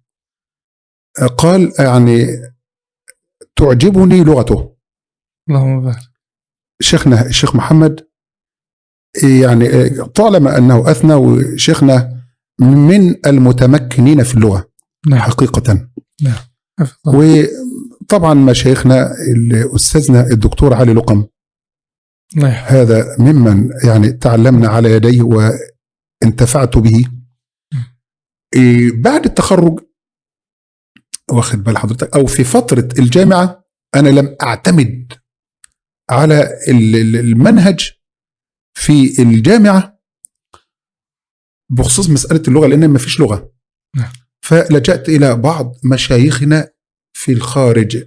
[1.21, 2.27] آه، قال يعني
[3.55, 4.75] تعجبني لغته.
[5.49, 5.99] اللهم بارك.
[6.81, 8.07] شيخنا الشيخ محمد
[9.23, 12.23] يعني طالما أنه أثنى وشيخنا
[12.59, 14.69] من المتمكنين في اللغة
[15.07, 15.19] نعم.
[15.19, 15.89] حقيقة.
[16.79, 17.11] حفظه.
[18.15, 19.11] وطبعا مشايخنا
[19.75, 21.25] أستاذنا الدكتور علي لقم.
[22.37, 27.05] يحفظه هذا ممن يعني تعلمنا على يديه وانتفعت به.
[28.55, 29.79] إيه، بعد التخرج
[31.31, 33.63] واخد بال حضرتك أو في فترة الجامعة
[33.95, 35.13] أنا لم أعتمد
[36.09, 37.91] على ال- ال- المنهج
[38.77, 39.99] في الجامعة
[41.71, 43.51] بخصوص مسألة اللغة لأن ما فيش لغة.
[43.95, 44.11] نعم.
[44.41, 46.74] فلجأت إلى بعض مشايخنا
[47.15, 48.03] في الخارج.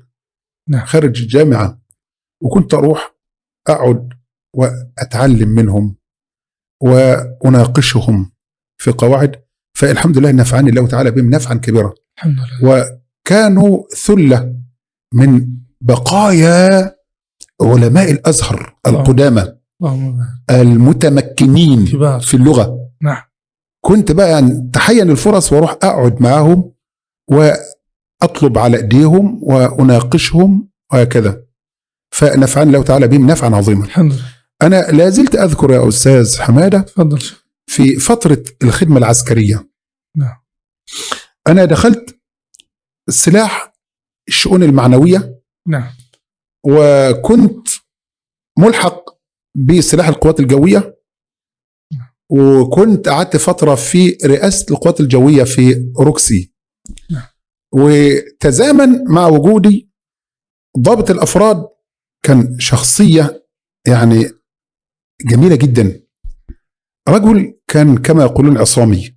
[0.69, 0.87] نعم.
[0.87, 1.81] خارج الجامعة.
[2.43, 3.15] وكنت أروح
[3.69, 4.09] أقعد
[4.57, 5.97] وأتعلم منهم
[6.83, 8.33] وأناقشهم
[8.81, 9.43] في قواعد.
[9.77, 11.95] فالحمد لله نفعني الله تعالى بهم نفعا كبيرا.
[12.19, 12.87] الحمد لله.
[13.27, 14.55] وكانوا ثلة
[15.15, 15.47] من
[15.81, 16.97] بقايا
[17.63, 19.55] علماء الأزهر القدامى
[20.51, 22.21] المتمكنين كبار.
[22.21, 22.91] في اللغة.
[23.03, 23.23] نعم.
[23.85, 26.73] كنت بقى يعني تحين الفرص وأروح أقعد معاهم
[28.23, 31.45] واطلب على أيديهم وأناقشهم وهكذا.
[32.15, 33.85] فنفعني الله تعالى بهم نفعا عظيما.
[33.85, 34.35] الحمد لله.
[34.63, 37.23] أنا لا زلت أذكر يا أستاذ حمادة تفضل.
[37.67, 39.69] في فترة الخدمة العسكرية.
[40.17, 40.37] نعم.
[41.49, 42.21] أنا دخلت
[43.11, 43.73] سلاح
[44.29, 45.43] الشؤون المعنوية.
[45.69, 45.91] نعم.
[46.67, 47.69] وكنت
[48.59, 49.05] ملحق
[49.55, 50.99] بسلاح القوات الجوية.
[52.31, 56.53] وكنت قعدت فترة في رئاسة القوات الجوية في روكسي.
[57.11, 57.23] نعم.
[57.73, 59.91] وتزامن مع وجودي
[60.79, 61.69] ضابط الأفراد
[62.23, 63.47] كان شخصية
[63.87, 64.31] يعني
[65.27, 66.07] جميلة جدا.
[67.09, 69.17] رجل كان كما يقولون عصامي.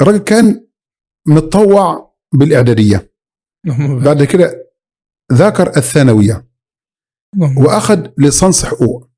[0.00, 0.66] الراجل كان
[1.26, 3.12] متطوع بالإعدادية.
[4.04, 4.72] بعد كده
[5.32, 6.50] ذاكر الثانوية.
[7.58, 9.10] وأخذ ليسانس حقوق.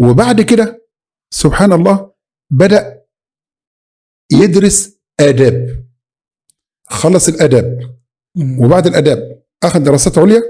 [0.00, 0.88] وبعد كده
[1.30, 2.14] سبحان الله
[2.50, 3.04] بدأ
[4.32, 5.83] يدرس آداب.
[6.90, 7.96] خلص الاداب.
[8.58, 10.42] وبعد الاداب أخذ دراسات عليا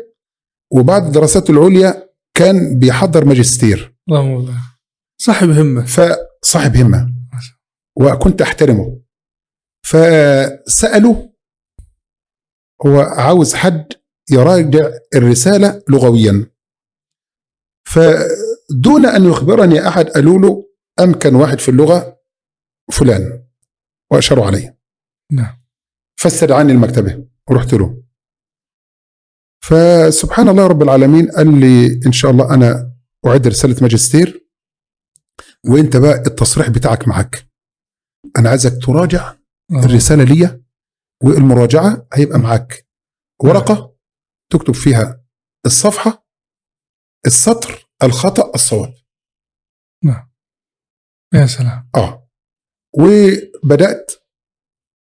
[0.72, 3.96] وبعد الدراسات العليا كان بيحضر ماجستير.
[4.08, 4.56] اللهم بارك.
[5.20, 5.84] صاحب همة.
[5.84, 7.14] فصاحب همة.
[7.96, 9.00] وكنت أحترمه.
[9.86, 11.28] فسالوا
[12.86, 13.92] هو عاوز حد
[14.30, 16.50] يراجع الرسالة لغويا.
[17.86, 20.70] فدون أن يخبرني أحد قالوا له
[21.00, 22.20] أمكن واحد في اللغة
[22.92, 23.44] فلان
[24.12, 24.78] واشاروا عليه.
[25.32, 25.63] نعم.
[26.16, 28.02] فاستدعاني المكتبة ورحت له.
[29.64, 32.92] فسبحان الله رب العالمين قال لي إن شاء الله أنا
[33.26, 34.46] أعد رسالة ماجستير
[35.66, 37.48] وإنت بقى التصريح بتاعك معاك
[38.38, 39.28] أنا عايزك تراجع
[39.72, 39.84] آه.
[39.84, 40.64] الرسالة ليا
[41.22, 42.86] والمراجعة هيبقى معاك
[43.42, 43.96] ورقة
[44.52, 45.24] تكتب فيها
[45.66, 46.26] الصفحة
[47.26, 48.94] السطر الخطأ الصواب.
[51.34, 51.90] يا سلام.
[51.96, 52.28] آه.
[52.98, 54.12] وبدأت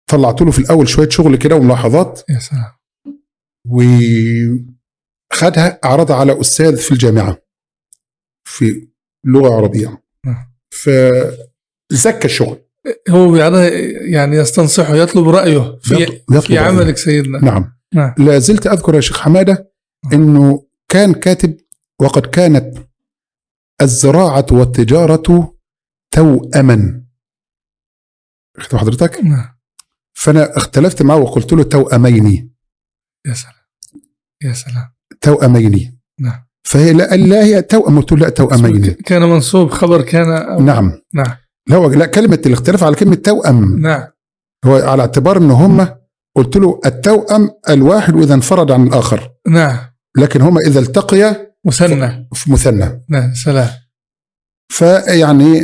[0.09, 2.21] طلعت له في الأول شوية شغل كده وملاحظات.
[2.31, 2.73] يا سلام.
[5.33, 7.39] وخدها عرضها على أستاذ في الجامعة
[8.49, 8.89] في
[9.25, 10.03] لغة عربية.
[10.27, 10.53] نعم.
[10.71, 12.59] فزكى الشغل.
[13.09, 16.61] هو يعني يستنصحه يطلب رأيه في يطلب- في رأيه.
[16.61, 17.39] عملك سيدنا.
[17.45, 17.79] نعم.
[17.95, 18.15] نعم.
[18.19, 19.73] لا زلت أذكر يا شيخ حمادة
[20.13, 21.57] إنه كان كاتب
[22.01, 22.79] وقد كانت
[23.83, 25.55] الزراعة والتجارة
[26.15, 27.05] توأما.
[28.75, 29.21] حضرتك.
[29.25, 29.58] نعم.
[30.19, 32.55] فأنا اختلفت معه وقلت له توأمين
[33.27, 33.55] يا سلام.
[34.45, 34.93] يا سلام.
[35.21, 36.45] توأمين نعم.
[36.69, 41.01] فهي لا لا هي توأم قلت له لا توأمين كان منصوب خبر كان أو- نعم.
[41.15, 41.37] نعم.
[41.69, 44.07] لا هو- لا كلمة الاختلاف على كلمة توأم نعم.
[44.65, 45.89] هو على اعتبار ان هم
[46.37, 49.79] قلت له التوأم الواحد وإذا انفرد عن الآخر نعم.
[50.17, 52.29] لكن هما إذا التقيا مثنى.
[52.35, 53.05] في مثنى.
[53.09, 53.71] نعم سلام.
[54.73, 55.63] فيعني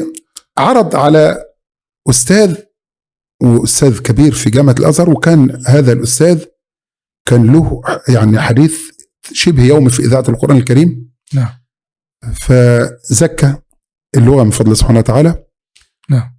[0.58, 1.44] عرض على
[2.10, 2.56] أستاذ
[3.46, 6.44] وأستاذ كبير في جامعة الأزهر وكان هذا الأستاذ
[7.28, 8.80] كان له يعني حديث
[9.32, 11.10] شبه يومي في إذاعة القرآن الكريم.
[11.34, 11.48] نعم.
[12.34, 13.54] فزكى
[14.16, 15.44] اللغة من فضل سبحانه وتعالى.
[16.10, 16.36] نعم.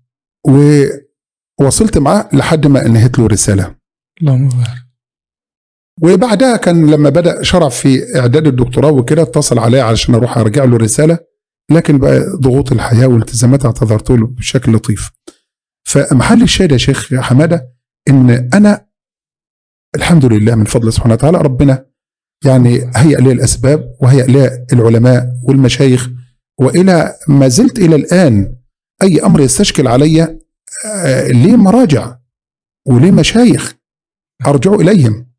[1.60, 3.76] ووصلت معاه لحد ما انهيت له رسالة.
[4.22, 4.86] اللهم بارك.
[6.02, 10.78] وبعدها كان لما بدأ شرع في إعداد الدكتوراه وكده اتصل عليا علشان أروح أرجع له
[10.78, 11.20] رسالة
[11.72, 15.12] لكن بقى ضغوط الحياة والالتزامات اعتذرت له بشكل لطيف.
[15.88, 17.74] فمحل الشاهد يا شيخ حمادة
[18.10, 18.86] إن أنا
[19.96, 21.86] الحمد لله من فضل سبحانه وتعالى ربنا
[22.46, 26.10] يعني هيأ لي الأسباب وهيأ لي العلماء والمشايخ
[26.60, 28.56] وإلى ما زلت إلى الآن
[29.04, 30.40] أي أمر يستشكل علي
[30.86, 32.18] آه، ليه مراجع
[32.88, 33.76] وليه مشايخ
[34.48, 35.32] أرجع إليهم.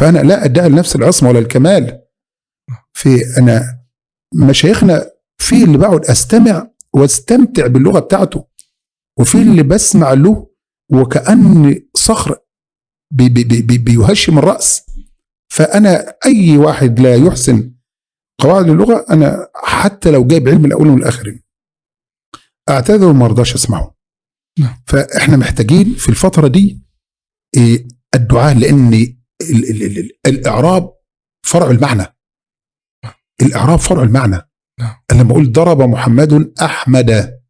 [0.00, 2.02] فأنا لا أدعي لنفس العصمة ولا الكمال
[2.92, 3.80] في أنا
[4.34, 8.46] مشايخنا في اللي بقعد أستمع وأستمتع باللغة بتاعته.
[9.18, 10.50] وفي اللي بسمع له
[10.92, 12.38] وكأن صخر
[13.14, 14.82] بي بي بي بي بيهشم الرأس
[15.52, 17.74] فأنا أي واحد لا يحسن
[18.40, 21.42] قواعد اللغة أنا حتى لو جايب علم الأول والاخرين
[22.68, 23.96] أعتذر وما ارضاش أسمعه.
[24.58, 24.82] نعم.
[24.86, 26.82] فإحنا محتاجين في الفترة دي
[27.56, 30.94] إيه، الدعاء لأن ال ال ال ال الإعراب
[31.46, 32.06] فرع المعنى.
[33.42, 34.38] الإعراب فرع المعنى.
[34.80, 34.96] نعم.
[35.12, 37.41] أنا لما أقول ضرب محمد أحمد.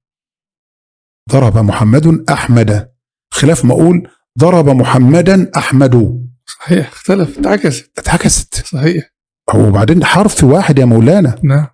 [1.31, 2.89] ضرب محمد أحمد.
[3.31, 4.09] خلاف ما أقول
[4.39, 6.27] ضرب محمدا أحمد.
[6.47, 7.99] صحيح اختلف اتعكست.
[7.99, 8.55] اتعكست.
[8.67, 9.13] صحيح.
[9.51, 11.39] هو بعدين حرف واحد يا مولانا.
[11.43, 11.67] نعم.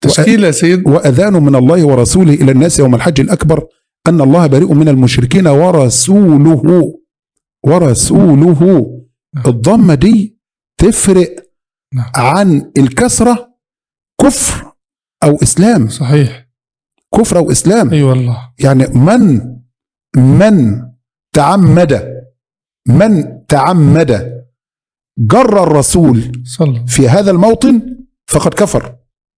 [0.00, 0.86] تشكيلة يا سيد.
[0.88, 3.66] وأذان من الله ورسوله إلى الناس يوم الحج الأكبر.
[4.08, 6.94] أن الله بريء من المشركين ورسوله.
[7.64, 8.90] ورسوله.
[9.46, 10.38] الضمة دي
[10.78, 11.36] تفرق
[11.94, 12.10] نعم.
[12.16, 13.48] عن الكسرة
[14.20, 14.72] كفر
[15.22, 15.88] أو إسلام.
[15.88, 16.45] صحيح.
[17.14, 18.52] كفر أو اسلام أي والله.
[18.58, 19.56] يعني من
[20.16, 20.82] من
[21.34, 22.22] تعمد
[22.88, 24.42] من تعمد
[25.18, 27.96] جر الرسول صلى في هذا الموطن
[28.30, 28.96] فقد كفر.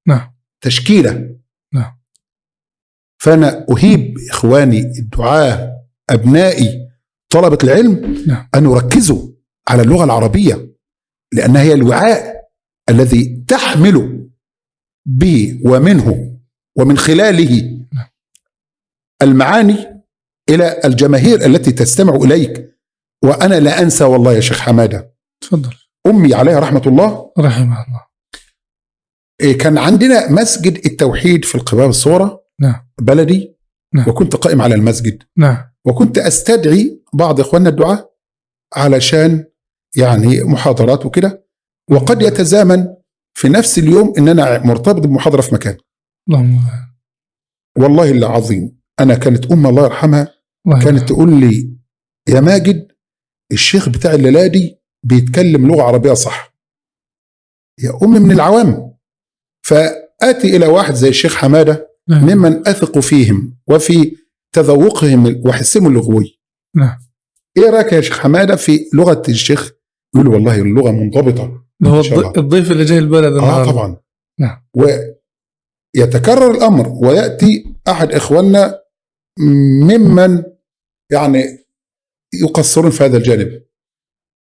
[0.08, 0.34] نعم.
[0.64, 1.36] تشكيلة.
[1.74, 1.98] نعم.
[3.20, 5.72] فأنا أهيب إخواني الدعاة
[6.10, 6.88] أبنائي
[7.30, 8.48] طلبة العلم نعم.
[8.54, 9.28] أن يركزوا
[9.68, 10.74] على اللغة العربية
[11.34, 12.48] لانها هي الوعاء
[12.90, 14.28] الذي تحمل
[15.06, 16.27] به ومنه
[16.78, 17.78] ومن خلاله
[19.22, 20.02] المعاني
[20.50, 22.78] إلى الجماهير التي تستمع إليك.
[23.24, 25.14] وأنا لا أنسى والله يا شيخ حمادة.
[25.40, 25.74] تفضل.
[26.06, 27.32] أمي عليها رحمة الله.
[27.38, 28.08] رحمه الله.
[29.40, 32.88] إيه، كان عندنا مسجد التوحيد في القباب الصورة نعم.
[33.00, 33.56] بلدي.
[33.94, 34.08] نعم.
[34.08, 35.22] وكنت قائم على المسجد.
[35.36, 35.64] نعم.
[35.84, 38.14] وكنت أستدعي بعض إخواننا الدعاة
[38.74, 39.44] علشان
[39.96, 41.46] يعني محاضرات وكده.
[41.90, 42.94] وقد يتزامن
[43.34, 45.76] في نفس اليوم إن أنا مرتبط بمحاضرة في مكان.
[46.28, 46.60] اللهم.
[47.78, 50.34] والله العظيم أنا كانت ام الله يرحمها
[50.66, 51.08] الله كانت.
[51.08, 51.76] تقول لي
[52.28, 52.88] يا ماجد
[53.52, 56.54] الشيخ بتاع الليلة دي بيتكلم لغة عربية صح.
[57.82, 58.94] يا أم من العوام.
[59.66, 62.24] فآتي إلى واحد زي الشيخ حمادة نعم.
[62.24, 64.16] ممن أثق فيهم وفي
[64.54, 66.40] تذوقهم وحسهم اللغوي.
[66.76, 66.98] نعم.
[67.56, 69.72] إيه رأيك يا شيخ حمادة في لغة الشيخ؟
[70.14, 71.64] يقول والله اللغة منضبطة.
[71.84, 72.00] هو
[72.36, 73.70] الضيف اللي جاي البلد آه النهارده.
[73.70, 73.96] طبعا.
[74.40, 74.64] نعم.
[76.02, 78.82] ويتكرر الأمر ويأتي أحد إخواننا
[79.82, 80.42] ممن
[81.12, 81.44] يعني
[82.34, 83.62] يقصرون في هذا الجانب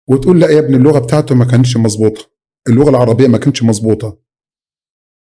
[0.10, 2.38] وتقول لا يا ابني اللغة بتاعته ما كانتش مظبوطة
[2.70, 4.20] اللغة العربية ما كانتش مظبوطة.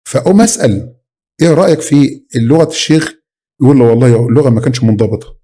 [0.07, 0.95] فأقوم أسأل
[1.41, 3.13] إيه رأيك في لغه الشيخ؟
[3.61, 5.37] يقول له والله اللغة ما كانتش منضبطة.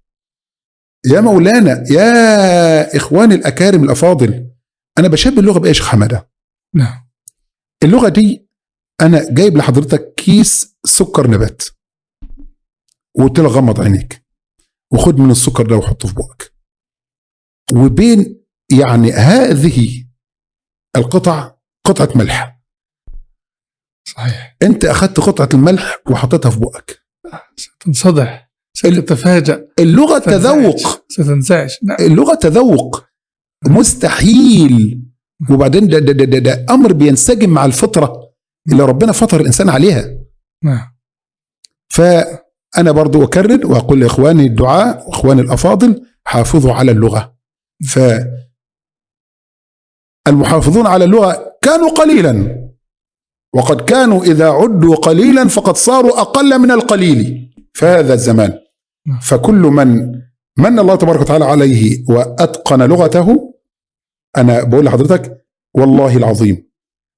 [1.06, 4.50] يا مولانا يا إخواني الأكارم الأفاضل
[4.98, 6.30] أنا بشبه اللغة بايه يا شيخ حمادة.
[6.74, 7.08] نعم.
[7.82, 8.43] اللغة دي
[9.00, 11.62] أنا جايب لحضرتك كيس سكر نبات
[13.18, 14.24] وقلت له غمض عينيك
[14.92, 16.54] وخد من السكر ده وحطه في بقك.
[17.72, 20.04] وبين يعني هذه
[20.96, 21.54] القطع
[21.86, 22.60] قطعة ملح.
[24.08, 24.56] صحيح.
[24.62, 27.00] أنت أخذت قطعة الملح وحطيتها في بقك.
[27.56, 29.68] ستنصدح ستتفاجأ.
[29.78, 30.18] اللغة.
[30.18, 31.04] تذوق.
[31.08, 31.96] ستنزعج نعم.
[32.00, 33.04] اللغة تذوق.
[33.66, 35.02] مستحيل.
[35.50, 38.23] وبعدين ده, ده, ده, ده, ده أمر بينسجم مع الفطرة.
[38.72, 40.18] اللي ربنا فطر الإنسان عليها.
[40.64, 40.94] نعم.
[41.88, 47.36] فأنا برضو أكرر وأقول لإخواني الدعاء وإخواني الأفاضل حافظوا على اللغة.
[47.88, 47.98] ف
[50.28, 52.64] المحافظون على اللغة كانوا قليلا.
[53.54, 58.58] وقد كانوا إذا عدوا قليلا فقد صاروا أقل من القليل في هذا الزمان.
[59.06, 59.20] نعم.
[59.20, 60.12] فكل من
[60.58, 63.54] من الله تبارك وتعالى عليه وأتقن لغته
[64.36, 66.70] أنا بقول لحضرتك والله العظيم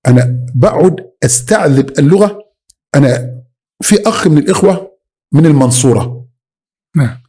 [0.06, 2.52] أنا بقعد استعذب اللغة
[2.94, 3.42] أنا
[3.82, 4.98] في أخ من الإخوة
[5.32, 6.28] من المنصورة.
[6.96, 7.22] نعم.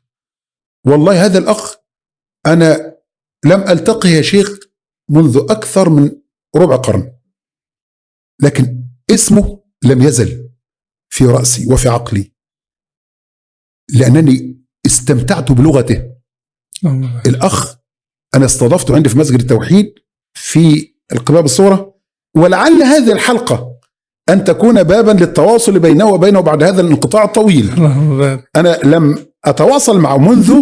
[0.85, 1.75] والله هذا الأخ
[2.45, 2.97] أنا
[3.45, 4.59] لم ألتقه يا شيخ
[5.09, 6.21] منذ أكثر من
[6.55, 7.17] ربع قرن
[8.41, 10.49] لكن اسمه لم يزل
[11.09, 12.33] في رأسي وفي عقلي.
[13.93, 16.17] لأنني استمتعت بلغته.
[16.83, 17.27] بارك.
[17.27, 17.77] الأخ
[18.35, 19.93] أنا استضفته عندي في مسجد التوحيد
[20.33, 21.93] في القباب الصغرى
[22.35, 23.76] ولعل هذه الحلقة
[24.29, 27.71] أن تكون بابا للتواصل بينه وبينه بعد هذا الانقطاع الطويل.
[28.55, 30.53] أنا لم أتواصل معه منذ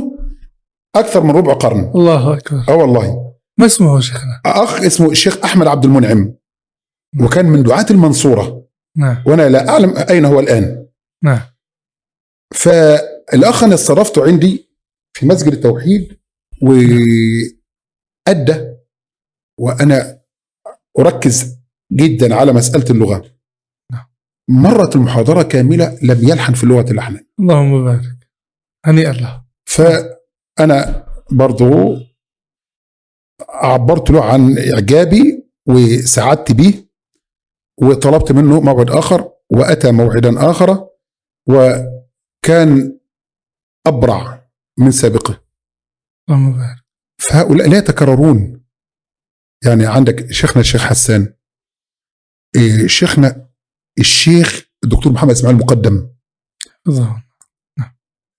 [0.95, 1.91] أكثر من ربع قرن.
[1.95, 2.63] الله أكبر.
[2.69, 3.34] أه والله.
[3.60, 6.36] ما اسمه شيخنا؟ أخ اسمه الشيخ أحمد عبد المنعم.
[7.21, 8.65] وكان من دعاة المنصورة.
[8.97, 9.23] نعم.
[9.28, 10.88] وأنا لا أعلم أين هو الآن.
[11.23, 11.41] نعم.
[12.54, 14.69] فالأخ أنا استضفته عندي
[15.17, 16.19] في مسجد التوحيد
[16.62, 17.56] وأدى
[19.60, 20.21] وأنا
[20.99, 21.56] أركز
[21.91, 23.17] جدا على مسألة اللغة.
[23.17, 23.35] نعم.
[24.49, 28.29] مرت المحاضرة كاملة لم يلحن في لغه اللحن اللهم بارك.
[28.86, 29.45] هنيئا له.
[29.65, 31.95] فأنا برضو
[33.49, 36.88] عبرت له عن إعجابي وسعدت به
[37.81, 40.89] وطلبت منه موعد آخر وأتى موعدا آخر
[41.49, 42.99] وكان
[43.88, 45.43] أبرع من سابقه.
[46.29, 46.86] اللهم بارك.
[47.21, 48.65] فهؤلاء لا يتكررون.
[49.65, 51.34] يعني عندك شيخنا الشيخ حسان.
[52.55, 53.44] إيه، شيخنا
[53.99, 56.10] الشيخ الدكتور محمد إسماعيل المقدم.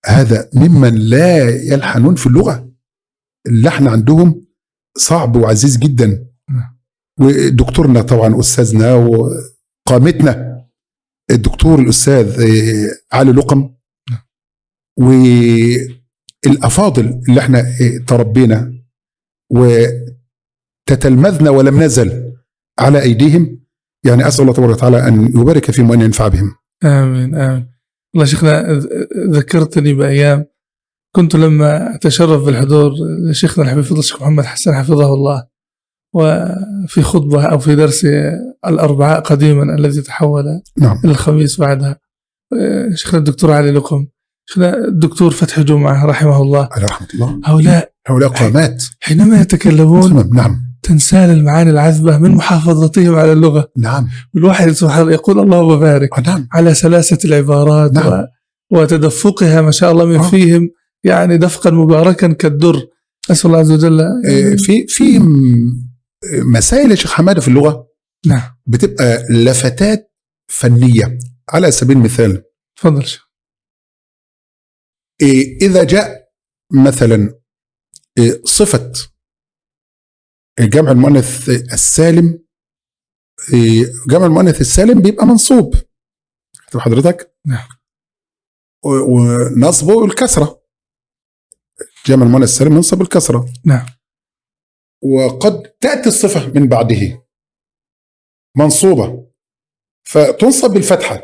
[0.05, 2.71] هذا ممن لا يلحنون في اللغة.
[3.47, 4.45] اللحن عندهم
[4.97, 6.27] صعب وعزيز جدا.
[7.19, 10.47] ودكتورنا طبعا أستاذنا وقامتنا
[11.31, 13.75] الدكتور الأستاذ إيه، علي لقم.
[16.45, 18.73] والأفاضل اللي إحنا إيه، تربينا.
[20.89, 22.33] وتتلمذنا ولم نزل
[22.79, 23.66] على أيديهم.
[24.05, 26.55] يعني أسأل الله تبارك وتعالى أن يبارك فيهم وأن ينفع بهم.
[26.83, 27.69] آمين آمين.
[28.13, 28.81] والله شيخنا
[29.29, 30.45] ذكرتني بأيام
[31.15, 32.91] كنت لما أتشرف بالحضور
[33.29, 35.47] لشيخنا الحبيب فضل الشيخ محمد حسن حفظه الله
[36.13, 38.07] وفي خطبة أو في درس
[38.67, 40.97] الأربعاء قديما الذي تحول نعم.
[41.05, 41.99] إلى الخميس بعدها.
[42.93, 44.07] شيخنا الدكتور علي لقم
[44.45, 46.69] شيخنا الدكتور فتحي جمعة رحمه الله.
[46.71, 47.41] على رحمة الله.
[47.45, 48.83] هؤلاء هؤلاء قامات.
[48.99, 50.66] حينما يتكلمون نعم.
[50.87, 53.71] تنسال المعاني العذبة من محافظتهم على اللغة.
[53.77, 54.07] نعم.
[54.35, 56.47] الواحد سبحان الله يقول اللهم بارك آه، نعم.
[56.51, 58.25] على سلاسة العبارات نعم.
[58.71, 60.29] وتدفقها ما شاء الله من آه.
[60.29, 60.69] فيهم
[61.03, 62.87] يعني دفقا مباركا كالدر.
[63.31, 64.01] أسأل الله عز وجل.
[64.01, 65.19] آه، في في
[66.33, 67.87] مسائل يا شيخ حمادة في اللغة؟
[68.25, 68.41] نعم.
[68.65, 70.13] بتبقى لفتات
[70.47, 71.19] فنية.
[71.49, 72.43] على سبيل المثال.
[72.79, 73.05] تفضل
[75.21, 76.29] إيه، إذا جاء
[76.73, 77.39] مثلا
[78.17, 78.91] إيه، صفة
[80.59, 82.47] جمع المؤنث السالم
[83.53, 85.73] إيه، جمع المؤنث السالم بيبقى منصوب.
[86.71, 87.67] شوف حضرتك نعم.
[88.83, 90.63] ونصبه الكسرة.
[92.05, 93.53] جمع المؤنث السالم ينصب الكسرة.
[93.65, 93.85] نعم.
[95.03, 97.27] وقد تأتي الصفة من بعده.
[98.57, 99.31] منصوبة.
[100.07, 101.23] فتنصب بالفتحة.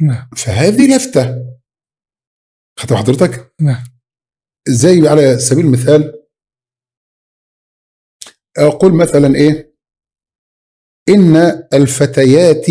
[0.00, 0.30] نعم.
[0.36, 1.52] فهذه لفتة.
[2.78, 3.84] خدت حضرتك نعم.
[4.68, 6.21] زي على سبيل المثال
[8.58, 9.72] أقول مثلا إيه؟
[11.08, 11.36] إن
[11.72, 12.66] الفتيات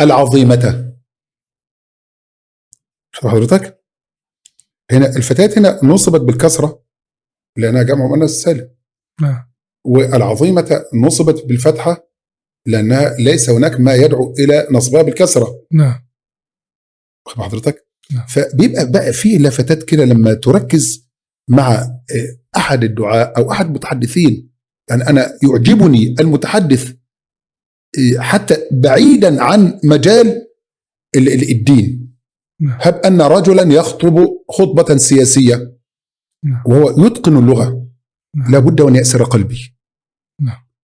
[0.00, 0.90] العظيمة.
[3.14, 3.84] حضرتك؟
[4.92, 6.84] هنا الفتيات هنا نصبت بالكسرة
[7.56, 8.76] لأنها جمع مؤنث سالم.
[9.20, 9.50] نعم.
[9.86, 12.10] والعظيمة نصبت بالفتحة
[12.66, 15.66] لأنها ليس هناك ما يدعو إلى نصبها بالكسرة.
[15.72, 16.08] نعم.
[17.28, 18.26] حضرتك؟ نعم.
[18.26, 21.09] فبيبقى بقى فيه لفتات كده لما تركز
[21.48, 21.96] مع آه،
[22.56, 24.50] أحد الدعاء أو أحد المتحدثين.
[24.90, 26.92] يعني أنا يعجبني المتحدث
[27.98, 30.26] آه، حتى بعيدا عن مجال
[31.16, 32.14] ال- ال- الدين.
[32.60, 32.78] نعم.
[32.80, 35.76] هب أن رجلا يخطب خطبة سياسية
[36.44, 36.62] نعم.
[36.66, 37.86] وهو يتقن اللغة.
[38.36, 38.52] نعم.
[38.52, 39.76] لابد أن يأسر قلبي.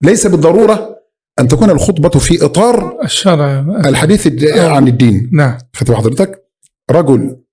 [0.03, 1.03] ليس بالضرورة
[1.39, 3.59] أن تكون الخطبة في إطار الشرع.
[3.85, 5.29] الحديث عن الدين.
[5.33, 5.57] نعم.
[5.75, 6.43] خدت حضرتك.
[6.91, 7.43] رجل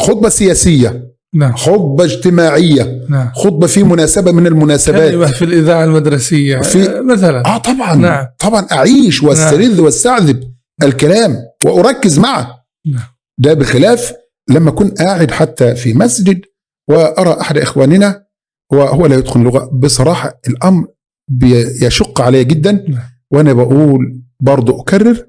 [0.00, 1.09] خطبة سياسية.
[1.34, 1.56] نعم.
[1.56, 3.06] خطبة اجتماعية.
[3.08, 3.30] نعم.
[3.34, 5.10] خطبة في مناسبة من المناسبات.
[5.10, 6.58] كلمة في الإذاعة المدرسية.
[6.60, 7.46] في- آه، مثلا.
[7.46, 7.94] آه طبعا.
[7.94, 8.26] نعم.
[8.38, 8.66] طبعا.
[8.72, 10.40] أعيش واستلذ وأستعذب
[10.82, 12.64] الكلام وأركز معه.
[12.86, 13.02] نعم.
[13.38, 14.12] ده بخلاف
[14.50, 16.40] لما أكون قاعد حتى في مسجد
[16.88, 18.24] وأرى أحد إخواننا
[18.72, 19.70] وهو لا يتقن اللغة.
[19.72, 20.86] بصراحة الأمر
[21.30, 22.72] بيشق علي جدا.
[22.72, 23.02] نعم.
[23.30, 25.26] وأنا بقول برضو أكرر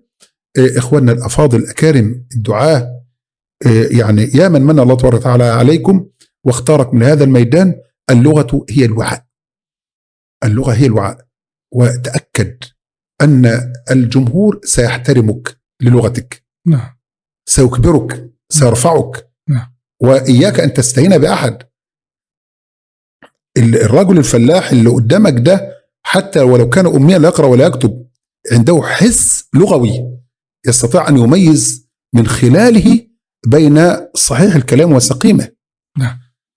[0.57, 3.00] آه، إخواننا الأفاضل الأكارم الدعاة آه،
[3.99, 6.09] يعني يا من من الله تبارك وتعالى عليكم
[6.45, 7.75] واختارك من هذا الميدان
[8.09, 9.25] اللغة هي الوعاء.
[10.43, 11.27] اللغة هي الوعاء.
[11.73, 12.57] وتأكد
[13.21, 16.43] أن الجمهور سيحترمك للغتك.
[16.67, 16.97] نعم.
[17.49, 19.31] سيكبرك سيرفعك.
[19.49, 19.75] نعم.
[20.01, 21.63] وإياك أن تستهين بأحد.
[23.57, 28.07] ال- الرجل الفلاح اللي قدامك ده حتى ولو كان اميا لا يقرأ ولا يكتب
[28.51, 30.19] عنده حس لغوي
[30.67, 33.07] يستطيع أن يميز من خلاله
[33.47, 33.79] بين
[34.15, 35.49] صحيح الكلام وسقيمه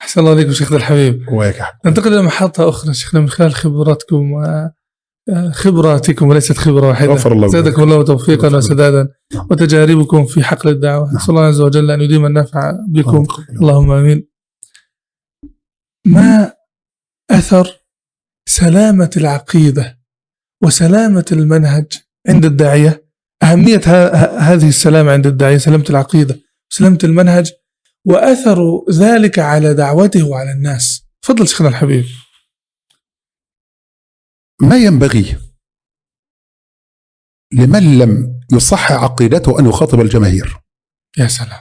[0.02, 1.62] أحسن الله عليكم شيخنا الحبيب وياك.
[1.86, 7.48] ننتقل إلى محطة أخرى شيخنا من خلال خبراتكم آه، خبراتكم وليست خبرة واحدة غفر الله
[7.48, 9.46] زادكم الله توفيقا وسدادا نعم.
[9.50, 11.16] وتجاربكم في حقل الدعوة نعم.
[11.16, 14.28] نسأل الله عز وجل أن يديم النفع بكم اللهم اللهم آمين.
[16.06, 16.52] ما
[17.30, 17.70] أثر
[18.48, 19.98] سلامة العقيدة
[20.64, 21.86] وسلامة المنهج
[22.28, 23.04] عند الداعية؟
[23.42, 26.40] أهمية ه- ه- هذه السلامة عند الداعية سلامة العقيدة
[26.74, 27.52] وسلامه المنهج
[28.04, 31.04] وأثر ذلك على دعوته وعلى الناس.
[31.22, 32.04] تفضل شيخنا الحبيب.
[34.62, 35.36] ما ينبغي
[37.52, 40.56] لمن لم يصحح عقيدته أن يخاطب الجماهير
[41.18, 41.60] يا سلام.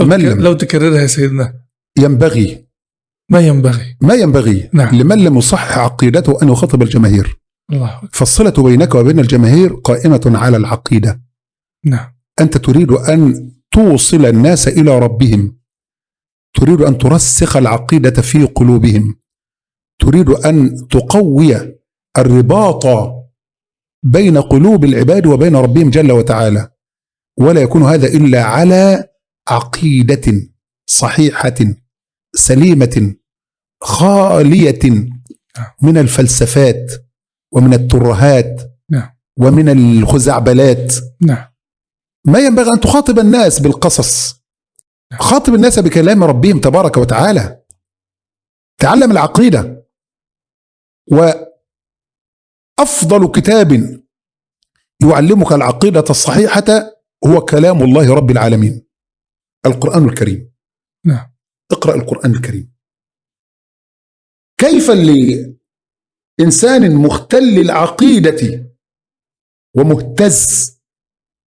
[0.00, 1.64] لو, من لم- لو تكررها يا سيدنا
[1.98, 2.66] ينبغي
[3.30, 3.96] ما ينبغي.
[4.02, 4.94] ما ينبغي نعم.
[4.94, 7.36] لمن لم يصحح عقيدته أن يخاطب الجماهير
[7.72, 8.08] الله أكبر.
[8.12, 11.20] فالصلة بينك وبين الجماهير قائمة على العقيدة
[11.84, 15.60] نعم أنت تريد أن توصل الناس إلى ربهم.
[16.54, 19.20] تريد أن ترسخ العقيدة في قلوبهم.
[20.00, 21.78] تريد أن تقوي
[22.18, 22.84] الرباط
[24.04, 26.70] بين قلوب العباد وبين ربهم جل وتعالى.
[27.38, 29.08] ولا يكون هذا إلا على
[29.48, 30.32] عقيدة
[30.86, 31.54] صحيحة
[32.34, 33.14] سليمة
[33.82, 35.08] خالية
[35.82, 36.92] من الفلسفات
[37.52, 39.08] ومن الترهات نعم.
[39.38, 40.94] ومن الخزعبلات.
[41.22, 41.49] نعم.
[42.26, 44.40] ما ينبغي أن تخاطب الناس بالقصص.
[45.12, 47.62] خاطب الناس بكلام ربهم تبارك وتعالى.
[48.80, 49.86] تعلم العقيدة.
[52.78, 54.00] وأفضل كتاب
[55.02, 56.62] يعلمك العقيدة الصحيحة
[57.26, 58.86] هو كلام الله رب العالمين.
[59.66, 60.52] القرآن الكريم.
[61.06, 61.34] نعم.
[61.72, 62.74] اقرأ القرآن الكريم.
[64.60, 64.90] كيف
[66.40, 68.70] لإنسان مختل العقيدة
[69.76, 70.79] ومهتز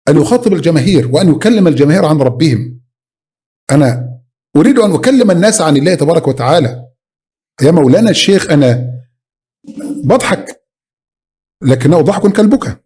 [0.10, 2.82] أن يخاطب الجماهير وأن يكلم الجماهير عن ربهم.
[3.72, 4.20] أنا
[4.56, 6.88] أريد أن أكلم الناس عن الله تبارك وتعالى.
[7.62, 8.94] يا مولانا الشيخ أنا
[10.04, 10.64] بضحك
[11.64, 12.84] لكنه ضحك كالبكاء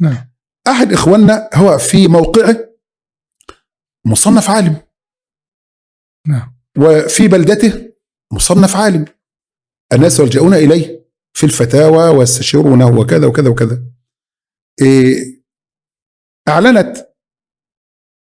[0.00, 0.32] نعم.
[0.68, 2.68] أحد إخواننا هو في موقعه
[4.06, 4.76] مصنف عالم.
[6.28, 6.56] نعم.
[6.78, 7.92] وفي بلدته
[8.32, 9.04] مصنف عالم.
[9.92, 13.82] الناس يلجؤون إليه في الفتاوى ويستشيرونه وكذا وكذا وكذا.
[14.82, 15.41] إيه
[16.48, 16.96] أعلنت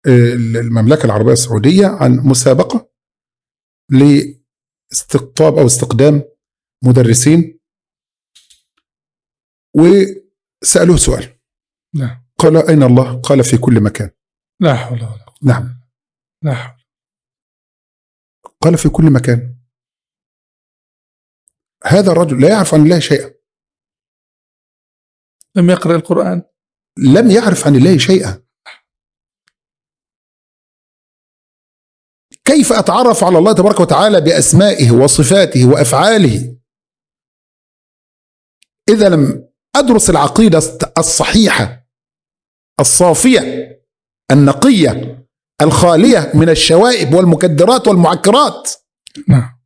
[0.07, 2.89] إيه، المملكة العربية السعودية عن مسابقة
[3.89, 6.23] لاستقطاب أو استقدام
[6.83, 7.59] مدرسين.
[9.75, 11.39] وسألوه سؤال.
[11.95, 14.11] نعم قال أين الله؟ قال في كل مكان.
[14.61, 15.37] لا حول ولا قوة.
[15.41, 15.81] نعم.
[16.43, 16.83] لا حول.
[18.61, 19.57] قال في كل مكان.
[21.85, 23.33] هذا الرجل لا يعرف عن الله شيئا.
[25.55, 26.43] لم يقرأ القرآن.
[26.97, 28.43] لم يعرف عن الله شيئا.
[32.45, 36.57] كيف أتعرف على الله تبارك وتعالى بأسمائه وصفاته وأفعاله؟
[38.89, 40.57] إذا لم أدرس العقيدة
[40.97, 41.87] الصحيحة
[42.79, 43.41] الصافية
[44.31, 45.25] النقية
[45.61, 48.71] الخالية من الشوائب والمكدرات والمعكرات.
[49.27, 49.57] نعم.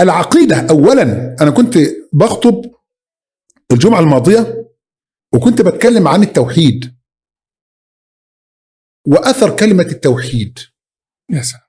[0.00, 1.02] العقيدة أولا
[1.40, 1.74] أنا كنت
[2.12, 2.74] بخطب
[3.72, 4.59] الجمعة الماضية
[5.34, 6.96] وكنت بتكلم عن التوحيد.
[9.06, 10.58] وأثر كلمة التوحيد.
[11.30, 11.62] يا سلام.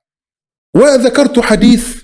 [0.75, 2.03] وذكرت حديث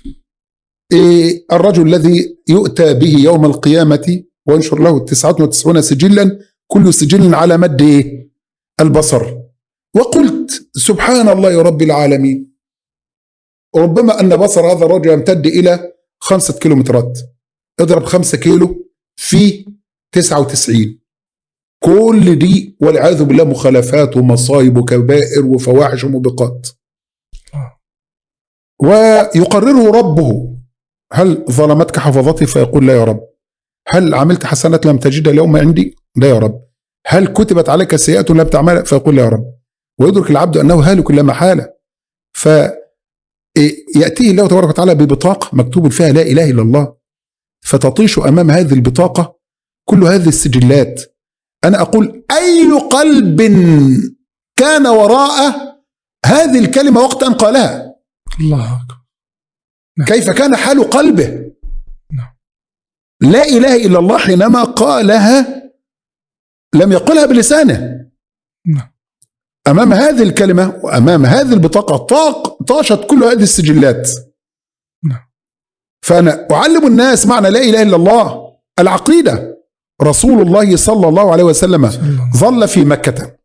[0.92, 7.56] إيه، الرجل الذي يؤتى به يوم القيامة وينشر له تسعة وتسعون سجلا كل سجل على
[7.56, 8.30] مد إيه؟
[8.80, 9.38] البصر.
[9.96, 12.56] وقلت سبحان الله رب العالمين.
[13.76, 17.18] ربما أن بصر هذا الرجل يمتد إلى خمسة كيلومترات.
[17.80, 19.66] اضرب خمسة كيلو في
[20.12, 21.00] تسعة وتسعين.
[21.84, 26.68] كل دي والعياذ بالله مخالفات ومصايب وكبائر وفواحش وموبقات.
[28.82, 30.58] ويقرره ربه
[31.12, 33.28] هل ظلمتك حفظتي؟ فيقول لا يا رب.
[33.88, 36.62] هل عملت حسنات لم تجدها اليوم عندي؟ لا يا رب.
[37.06, 39.54] هل كتبت عليك سيئات لم تعملها فيقول لا يا رب.
[40.00, 41.72] ويدرك العبد أنه هالك لا محالة.
[42.36, 42.48] ف
[43.96, 46.96] يأتيه الله تبارك وتعالى ببطاقة مكتوب فيها لا إله إلا الله.
[47.64, 49.38] فتطيش أمام هذه البطاقة
[49.88, 51.17] كل هذه السجلات.
[51.64, 53.40] أنا أقول أي قلب
[54.58, 55.68] كان وراء
[56.26, 57.94] هذه الكلمة وقت أن قالها.
[58.40, 58.94] الله أكبر.
[60.06, 61.52] كيف كان حال قلبه؟
[62.12, 62.36] نعم.
[63.20, 65.62] لا إله إلا الله حينما قالها
[66.74, 68.08] لم يقلها بلسانه.
[68.66, 68.92] نعم.
[69.68, 74.10] أمام هذه الكلمة وأمام هذه البطاقة طاق طاشت كل هذه السجلات.
[75.04, 75.28] نعم.
[76.04, 79.57] فأنا أعلم الناس معنى لا إله إلا الله العقيدة.
[80.02, 81.90] رسول الله صلى الله عليه وسلم
[82.36, 83.36] ظل في مكة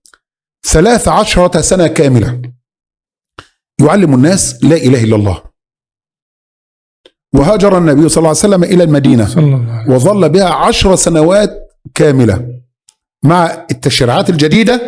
[0.66, 2.42] ثلاث عشرة سنة كاملة.
[3.82, 5.44] يعلم الناس لا إله إلا الله.
[7.36, 9.24] وهاجر النبي صلى الله عليه وسلم إلى المدينة
[9.90, 12.60] وظل بها عشر سنوات كاملة.
[13.24, 14.82] مع التشريعات الجديدة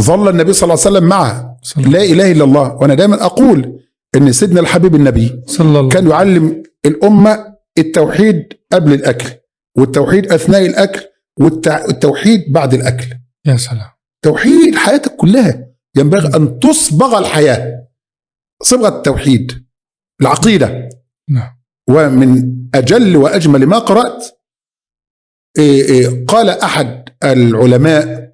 [0.00, 2.74] ظل النبي صلى الله عليه وسلم معها لا إله إلا الله.
[2.74, 3.80] وأنا دائما أقول
[4.14, 9.30] أن سيدنا الحبيب النبي صلى الله كان يعلم الأمة التوحيد قبل الأكل.
[9.78, 11.00] والتوحيد أثناء الأكل
[11.40, 13.06] والتوحيد بعد الأكل.
[13.46, 13.90] يا سلام.
[14.24, 17.88] توحيد حياتك كلها ينبغي أن تصبغ الحياة.
[18.62, 19.66] صبغة التوحيد
[20.20, 20.88] العقيدة.
[21.30, 21.58] نعم.
[21.88, 24.38] ومن أجل وأجمل ما قرأت
[25.58, 28.32] إيه إيه قال أحد العلماء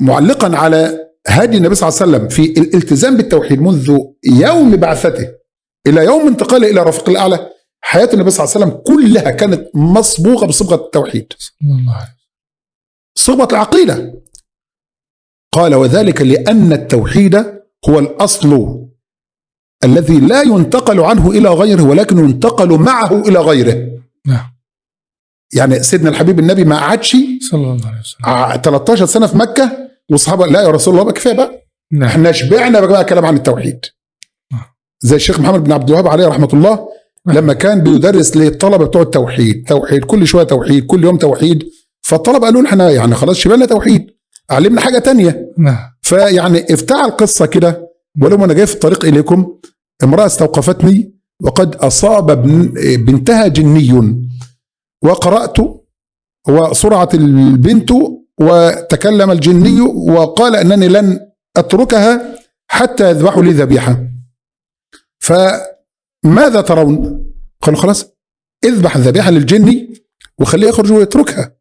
[0.00, 5.34] معلقا على هدي النبي صلى الله عليه وسلم في الالتزام بالتوحيد منذ يوم بعثته
[5.86, 7.50] إلى يوم انتقاله إلى رفيق الأعلى
[7.84, 11.32] حياة النبي صلى الله عليه وسلم كلها كانت مصبوغة بصبغة التوحيد.
[13.14, 14.22] صبغة العقيدة.
[15.52, 17.34] قال وذلك لأن التوحيد
[17.88, 18.78] هو الأصل
[19.84, 24.00] الذي لا ينتقل عنه إلى غيره ولكن ينتقل معه إلى غيره.
[24.26, 24.52] نعم.
[25.54, 27.16] يعني سيدنا الحبيب النبي ما قعدش
[27.50, 28.26] صلى الله عليه وسلم.
[28.26, 31.66] ع- 13 سنة في مكة والصحابة لا يا رسول الله بقى كفاية بقى.
[31.92, 32.08] نعم.
[32.08, 33.84] إحنا شبعنا بقى كلام عن التوحيد.
[34.52, 34.64] نعم.
[35.00, 36.88] زي الشيخ محمد بن عبد الوهاب عليه رحمة الله
[37.26, 41.64] لما كان بيدرس للطلبة بتوع التوحيد توحيد كل شوية توحيد كل يوم توحيد
[42.02, 44.06] فالطلبة قالوا إحنا يعني خلاص شبعنا توحيد
[44.50, 45.52] علمنا حاجة تانية.
[45.58, 45.78] نعم.
[46.02, 47.88] فيعني افتعل قصة كده
[48.22, 49.58] ولو أنا جاي في الطريق إليكم
[50.02, 52.42] امرأة استوقفتني وقد أصاب
[53.06, 54.22] بنتها جني
[55.02, 55.56] وقرأت
[56.48, 57.90] وصرعت البنت
[58.40, 61.20] وتكلم الجني وقال أنني لن
[61.56, 62.36] أتركها
[62.70, 64.00] حتى يذبحوا لي ذبيحة.
[66.24, 67.24] فماذا ترون؟
[67.62, 68.06] قالوا خلاص
[68.64, 69.94] اذبح الذبيحة للجني
[70.40, 71.56] وخليه يخرج ويتركها.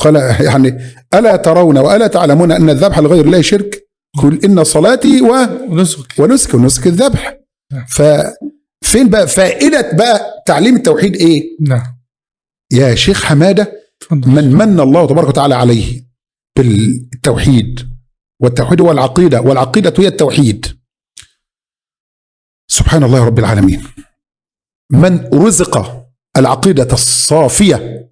[0.00, 0.78] قال يعني
[1.14, 3.88] ألا ترون وألا تعلمون أن الذبح لغير الله شرك؟
[4.22, 5.34] قل إن صلاتي و...
[5.68, 7.38] ونسك ونسك ونسك الذبح.
[7.72, 7.86] نعم.
[7.86, 11.96] ففين بقى؟ فائدة بقى تعليم التوحيد إيه؟ نعم.
[12.72, 13.72] يا شيخ حمادة
[14.12, 16.06] من من الله تبارك وتعالى عليه
[16.58, 17.80] بالتوحيد
[18.42, 20.66] والتوحيد هو العقيدة والعقيدة هي التوحيد.
[22.76, 23.82] سبحان الله رب العالمين.
[24.92, 26.04] من رزق
[26.36, 28.10] العقيدة الصافية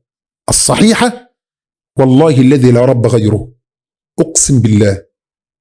[0.48, 1.36] الصحيحة
[1.98, 3.52] والله الذي لا رب غيره.
[4.20, 5.04] أقسم بالله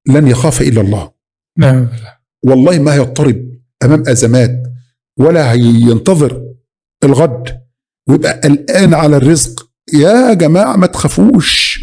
[0.08, 1.12] لن يخاف إلا الله.
[1.58, 1.90] نعم
[2.46, 4.64] والله ما يضطرب أمام أزمات
[5.20, 6.54] ولا هينتظر
[7.04, 7.64] الغد.
[8.10, 9.70] ويبقى قلقان على الرزق.
[9.94, 11.80] يا جماعة ما تخافوش.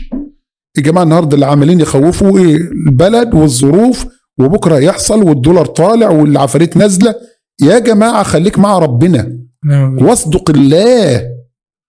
[0.76, 7.14] يا جماعة النهارده اللي عمالين يخوفوا إيه؟ البلد والظروف وبكرة يحصل والدولار طالع والعفاريت نازلة.
[7.62, 9.38] يا جماعة خليك مع ربنا.
[9.64, 11.30] نعم واصدق الله.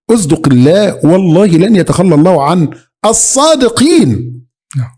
[0.10, 1.06] اصدق الله.
[1.06, 2.70] والله لن يتخلى الله عن
[3.06, 4.42] الصادقين.
[4.78, 4.92] نعم.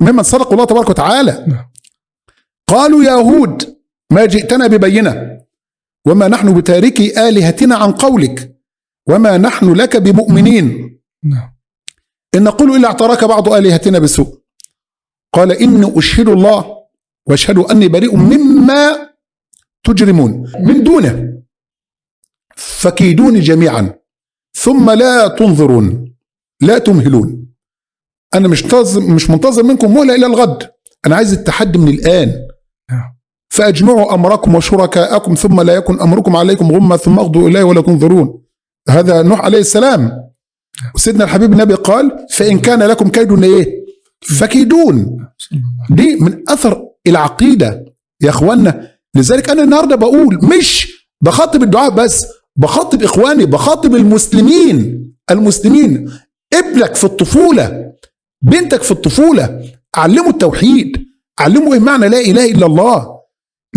[0.00, 1.44] ممن صدقوا الله تبارك وتعالى.
[1.48, 1.70] نعم.
[2.68, 3.76] قالوا يا هود
[4.12, 5.40] ما جئتنا ببينة.
[6.06, 8.56] وما نحن بتاركي آلهتنا عن قولك.
[9.08, 10.94] وما نحن لك بمؤمنين.
[12.34, 14.43] إن نقول إلا اعتراك بعض آلهتنا بسوء.
[15.34, 16.76] قال إني أشهد الله
[17.26, 19.10] وأشهد أني بريء مما
[19.84, 20.52] تجرمون.
[20.60, 21.32] من دونه.
[22.56, 23.94] فكيدوني جميعا.
[24.54, 26.14] ثم لا تنظرون.
[26.60, 27.46] لا تمهلون.
[28.34, 28.64] أنا مش
[28.96, 30.70] مش منتظر منكم مهلة إلى الغد.
[31.06, 32.28] أنا عايز التحدي من الآن.
[32.90, 33.16] نعم.
[33.48, 38.42] فأجمعوا أمركم وشركاءكم ثم لا يكن أمركم عليكم غمة ثم اغدوا اليه ولا تنظرون.
[38.88, 40.30] هذا نوح عليه السلام.
[40.94, 43.83] وسيدنا الحبيب النبي قال فإن كان لكم كيد إيه؟
[44.24, 45.26] فكيدون.
[45.90, 47.84] دي من أثر العقيدة
[48.22, 55.04] يا اخوانا لذلك أنا النهارده بقول مش بخاطب الدعاء بس بخاطب إخواني بخاطب المسلمين.
[55.30, 56.10] المسلمين
[56.54, 57.92] ابنك في الطفولة
[58.42, 59.60] بنتك في الطفولة
[59.96, 61.04] علموا التوحيد
[61.40, 63.14] علموا إيه معنى لا إله إلا الله.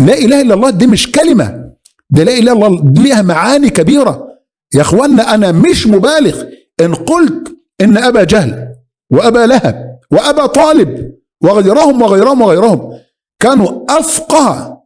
[0.00, 1.72] لا إله إلا الله دي مش كلمة
[2.10, 4.28] ده لا إله إلا الله دي ليها معاني كبيرة.
[4.74, 6.44] يا اخوانا أنا مش مبالغ
[6.80, 8.68] إن قلت إن أبا جهل
[9.12, 12.98] وأبا لهب وأبا طالب وغيرهم وغيرهم وغيرهم
[13.42, 14.82] كانوا أفقه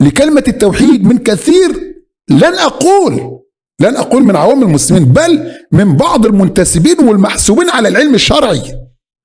[0.00, 1.96] لكلمة التوحيد من كثير.
[2.30, 3.40] لن أقول
[3.80, 8.62] لن أقول من عوام المسلمين بل من بعض المنتسبين والمحسوبين على العلم الشرعي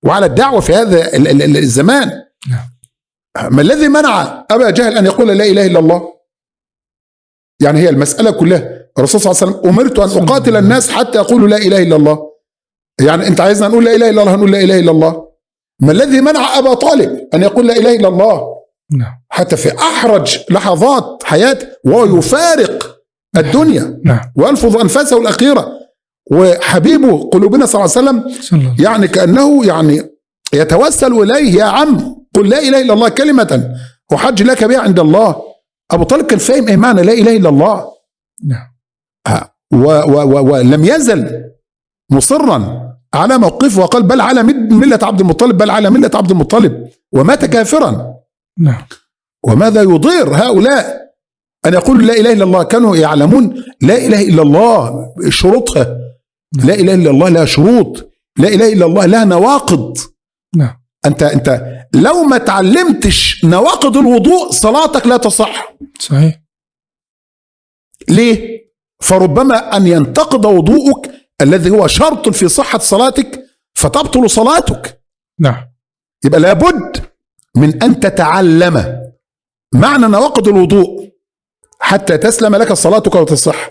[0.05, 2.12] وعلى الدعوة في هذا ال- ال- ال- الزمان.
[3.51, 6.14] ما الذي منع أبا جهل أن يقول لا إله إلا الله؟
[7.62, 8.82] يعني هي المسألة كلها.
[8.97, 12.30] الرسول صلى الله عليه وسلم أمرت أن أقاتل الناس حتى يقولوا لا إله إلا الله.
[12.99, 15.27] يعني انت عايزنا نقول لا اله الا الله هنقول لا اله الا الله.
[15.81, 18.41] ما الذي منع أبا طالب أن يقول لا إله إلا الله؟
[18.91, 19.21] نعم.
[19.29, 22.97] حتى في أحرج لحظات حياته وهو يفارق
[23.37, 23.99] الدنيا.
[24.05, 24.19] نعم.
[24.35, 25.71] ويلفظ أنفاسه الأخيرة.
[26.31, 28.45] وحبيبه قلوبنا صلى الله عليه وسلم
[28.79, 30.01] يعني كأنه يعني
[30.53, 33.75] يتوسل إليه يا عم قل لا إله إلا الله كلمة
[34.13, 35.35] أحج لك بها عند الله.
[35.91, 37.85] أبو طالب كان فاهم إيه معنى لا إله إلا الله.
[38.45, 38.71] نعم.
[39.73, 41.50] و ولم يزل.
[42.12, 46.89] مصرا على موقفه وقال بل على ملة عبد المطلب بل على ملة عبد المطلب.
[47.12, 48.16] ومات كافرا.
[48.59, 48.84] نعم.
[49.43, 51.01] وماذا يضير هؤلاء
[51.66, 55.97] أن يقولوا لا إله إلا الله؟ كانوا يعلمون لا إله إلا الله شروطها
[56.66, 58.12] لا إله إلا الله لها شروط.
[58.38, 59.97] لا إله إلا الله لها نواقض.
[60.55, 60.82] نعم.
[61.05, 61.64] أنت أنت
[61.95, 65.76] لو ما تعلمتش نواقض الوضوء صلاتك لا تصح.
[65.99, 66.41] صحيح.
[68.09, 68.62] ليه؟
[69.01, 75.01] فربما أن ينتقض وضوءك الذي هو شرط في صحة صلاتك فتبطل صلاتك.
[75.39, 75.65] نعم.
[76.25, 76.97] يبقى لابد
[77.55, 79.01] من أن تتعلم
[79.73, 81.11] معنى نواقض الوضوء
[81.79, 83.69] حتى تسلم لك صلاتك وتصح.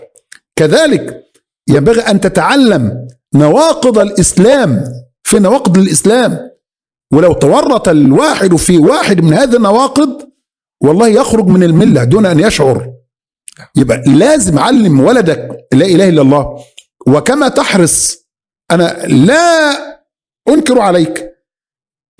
[0.55, 1.23] كذلك
[1.69, 4.83] ينبغي أن تتعلم نواقض الإسلام
[5.23, 6.51] في نواقض الإسلام.
[7.13, 10.31] ولو تورط الواحد في واحد من هذه النواقض
[10.83, 12.93] والله يخرج من الملة دون أن يشعر.
[13.75, 16.59] يبقى لازم علم ولدك لا إله إلا الله.
[17.07, 18.17] وكما تحرص
[18.71, 19.71] أنا لا
[20.49, 21.31] أنكر عليك.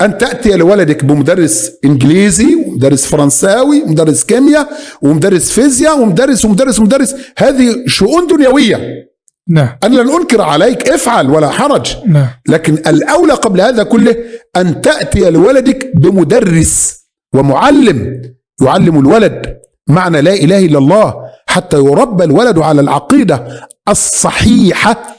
[0.02, 4.70] أن تأتي لولدك بمدرس إنجليزي ومدرس فرنساوي ومدرس كيمياء
[5.02, 7.16] ومدرس فيزياء ومدرس ومدرس ومدرس.
[7.38, 9.08] هذه شؤون دنيوية.
[9.50, 9.78] نعم.
[9.84, 11.96] أنا لن أنكر عليك افعل ولا حرج.
[12.08, 12.28] نعم.
[12.48, 14.16] لكن الأولى قبل هذا كله
[14.58, 17.02] أن تأتي لولدك بمدرس
[17.36, 18.22] ومعلم
[18.62, 19.58] يعلم الولد
[19.90, 21.14] معنى لا إله إلا الله
[21.48, 25.18] حتى يربى الولد على العقيدة الصحيحة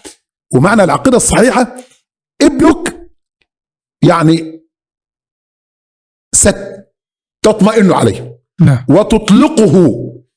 [0.55, 1.77] ومعنى العقيدة الصحيحة
[2.43, 3.11] ابنك
[4.05, 4.63] يعني
[6.35, 8.39] ستطمئن عليه.
[8.61, 8.85] نعم.
[8.89, 9.95] وتطلقه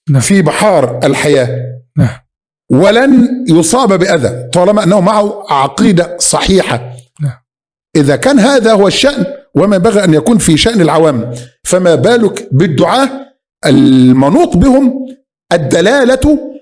[0.09, 0.21] نعم.
[0.21, 1.79] في بحار الحياة.
[1.97, 2.19] نعم.
[2.71, 6.95] ولن يصاب بأذى طالما أنه معه عقيدة صحيحة.
[7.21, 7.37] نعم.
[7.95, 13.09] إذا كان هذا هو الشأن وما ينبغي أن يكون في شأن العوام فما بالك بالدعاة
[13.65, 15.05] المنوط بهم؟
[15.53, 16.54] الدلالة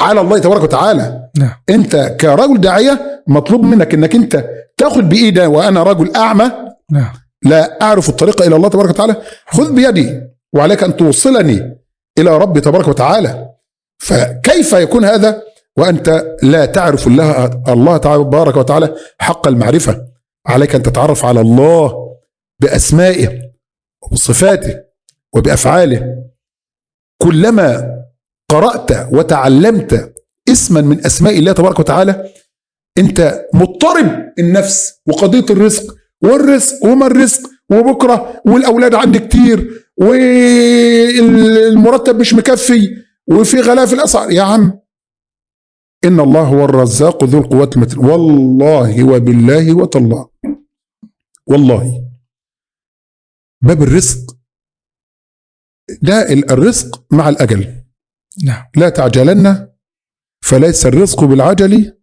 [0.00, 1.30] على الله تبارك وتعالى.
[1.38, 1.50] نعم.
[1.70, 4.44] أنت كرجل داعية مطلوب منك أنك أنت
[4.76, 6.52] تاخد بإيدي وأنا رجل أعمى.
[6.90, 7.12] نعم.
[7.44, 9.16] لا أعرف الطريق إلى الله تبارك وتعالى.
[9.46, 10.20] خذ بيدي
[10.54, 11.78] وعليك أن توصلني
[12.18, 13.48] إلى ربي تبارك وتعالى.
[13.98, 15.42] فكيف يكون هذا؟
[15.78, 20.06] وأنت لا تعرف الله الله تبارك وتعالى حق المعرفة.
[20.46, 21.94] عليك أن تتعرف على الله
[22.60, 23.28] بأسمائه
[24.02, 24.74] وبصفاته
[25.34, 26.16] وبأفعاله.
[27.22, 27.94] كلما
[28.50, 30.14] قرأت وتعلمت
[30.48, 32.30] اسما من أسماء الله تبارك وتعالى
[32.98, 41.36] أنت مضطرب النفس وقضية الرزق والرزق وما الرزق وبكرة والأولاد عندي كتير والمرتب
[42.16, 42.96] مش مكفي
[43.30, 44.30] وفي غلاء في الأسعار.
[44.30, 44.80] يا عم
[46.04, 47.98] إن الله هو الرزاق ذو القوة المتين.
[47.98, 50.28] والله وبالله وتالله.
[51.46, 52.10] والله.
[53.62, 54.36] باب الرزق.
[56.02, 57.83] ده الرزق مع الأجل.
[58.44, 58.64] نعم.
[58.76, 59.68] لا تعجلن
[60.44, 61.98] فليس الرزق بالعجل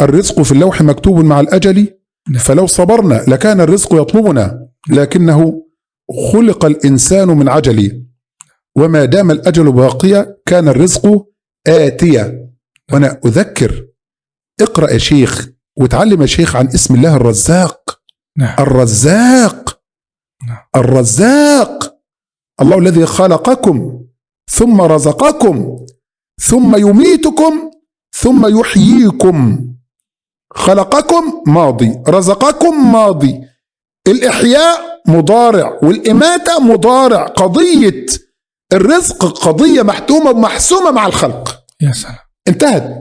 [0.00, 2.38] الرزق في اللوح مكتوب مع الأجل نعم.
[2.38, 5.66] فلو صبرنا لكان الرزق يطلبنا لكنه
[6.32, 8.06] خلق الإنسان من عجل
[8.76, 11.26] وما دام الأجل باقيا كان الرزق
[11.66, 12.50] آتيا
[12.92, 13.86] وأنا أذكر
[14.60, 18.00] اقرأ يا شيخ وتعلم يا شيخ عن اسم الله الرزاق.
[18.38, 18.56] نعم.
[18.58, 19.82] الرزاق.
[20.48, 20.58] نعم.
[20.76, 21.96] الرزاق.
[22.60, 24.05] الله الذي خلقكم.
[24.50, 25.78] ثم رزقكم
[26.40, 27.70] ثم يميتكم
[28.16, 29.66] ثم يحييكم.
[30.54, 33.40] خلقكم ماضي رزقكم ماضي.
[34.08, 38.06] الإحياء مضارع والإماتة مضارع قضية.
[38.72, 41.62] الرزق قضية محتومة ومحسومة مع الخلق.
[41.80, 42.16] يا سلام.
[42.48, 43.00] انتهت.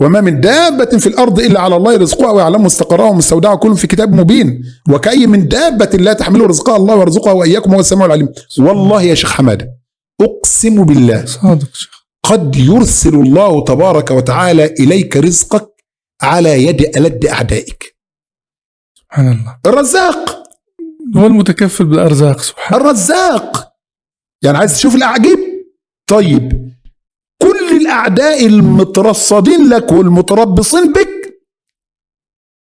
[0.00, 4.12] وما من دابة في الأرض إلا على الله رزقها ويعلم مستقرها ومستودعها كل في كتاب
[4.14, 4.62] مبين.
[4.90, 8.28] وكأي من دابة لا تحمل رزقها الله ويرزقها وإياكم وهو السميع العليم.
[8.58, 9.77] والله يا شيخ حمادة.
[10.20, 11.24] أقسم بالله.
[11.24, 11.98] صادق شيخ.
[12.22, 15.84] قد يرسل الله تبارك وتعالى إليك رزقك
[16.22, 17.96] على يد ألد أعدائك.
[18.94, 19.58] سبحان الله.
[19.66, 20.42] الرزاق.
[21.16, 23.72] هو المتكفل بالأرزاق سبحان الرزاق.
[24.42, 25.38] يعني عايز تشوف الأعجيب؟
[26.06, 26.72] طيب.
[27.42, 31.42] كل الأعداء المترصدين لك والمتربصين بك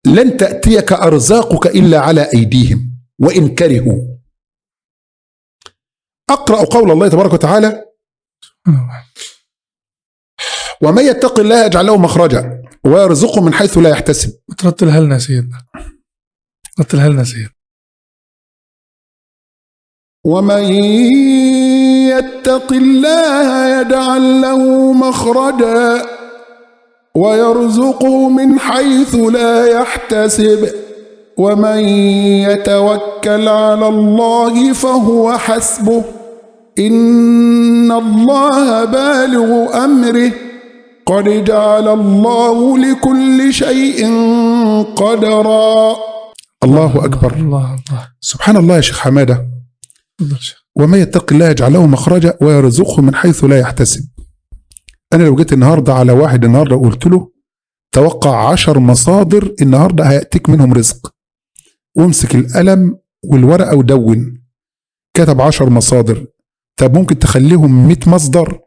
[0.08, 4.15] لن تأتيك أرزاقك إلا على أيديهم وإن كرهوا.
[6.30, 7.86] أقرأ قول الله تبارك وتعالى.
[10.82, 14.40] ومن يتق الله يجعل له مخرجا ويرزقه من حيث لا يحتسب.
[14.58, 15.66] ترتلها لنا سيدنا.
[16.80, 17.50] رتلها لنا سيدنا.
[20.26, 20.64] ومن
[22.10, 26.06] يتق الله يجعل له مخرجا
[27.16, 30.85] ويرزقه من حيث لا يحتسب.
[31.38, 31.80] ومن
[32.50, 36.04] يتوكل على الله فهو حسبه
[36.80, 40.32] ان الله بالغ امره
[41.06, 44.06] قد جعل الله لكل شيء
[44.96, 45.96] قدرا
[46.64, 47.34] الله أكبر.
[47.34, 49.48] الله الله سبحان الله يا شيخ حمادة.
[50.76, 54.02] ومن يتق الله يجعل له مخرجا ويرزقه من حيث لا يحتسب.
[55.14, 57.30] أنا لو جيت النهارده على واحد النهارده وقلت له
[57.92, 61.15] توقع عشر مصادر النهارده هيأتيك منهم رزق.
[61.98, 64.46] وامسك القلم والورقة ودون.
[65.18, 66.28] كتب عشر مصادر.
[66.78, 68.60] طب ممكن تخليهم 100 مصدر؟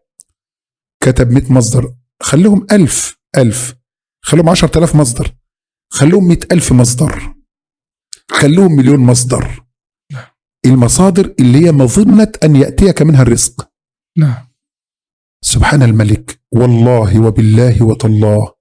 [1.02, 1.94] كتب 100 مصدر.
[2.22, 3.74] خليهم ألف ألف.
[4.24, 5.36] خليهم عشرة آلاف مصدر.
[5.92, 7.34] خليهم مئة ألف مصدر.
[8.30, 9.64] خليهم مليون مصدر.
[10.66, 13.70] المصادر اللي هي مظنة أن يأتيك منها الرزق.
[14.18, 14.48] نعم.
[15.44, 16.40] سبحان الملك.
[16.52, 18.54] والله وبالله وتالله.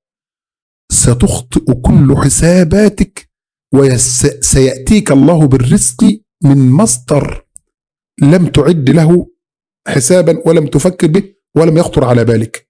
[0.91, 3.26] ستخطئ كل حساباتك
[3.73, 6.03] وسيأتيك الله بالرزق
[6.43, 7.47] من مصدر
[8.21, 9.31] لم تعد له
[9.87, 12.69] حسابا ولم تفكر به ولم يخطر على بالك.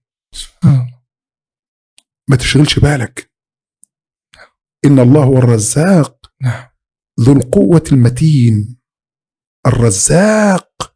[2.30, 3.32] ما تشغلش بالك.
[4.86, 6.70] إن الله هو الرزاق نعم.
[7.20, 8.80] ذو القوة المتين.
[9.68, 10.96] الرزاق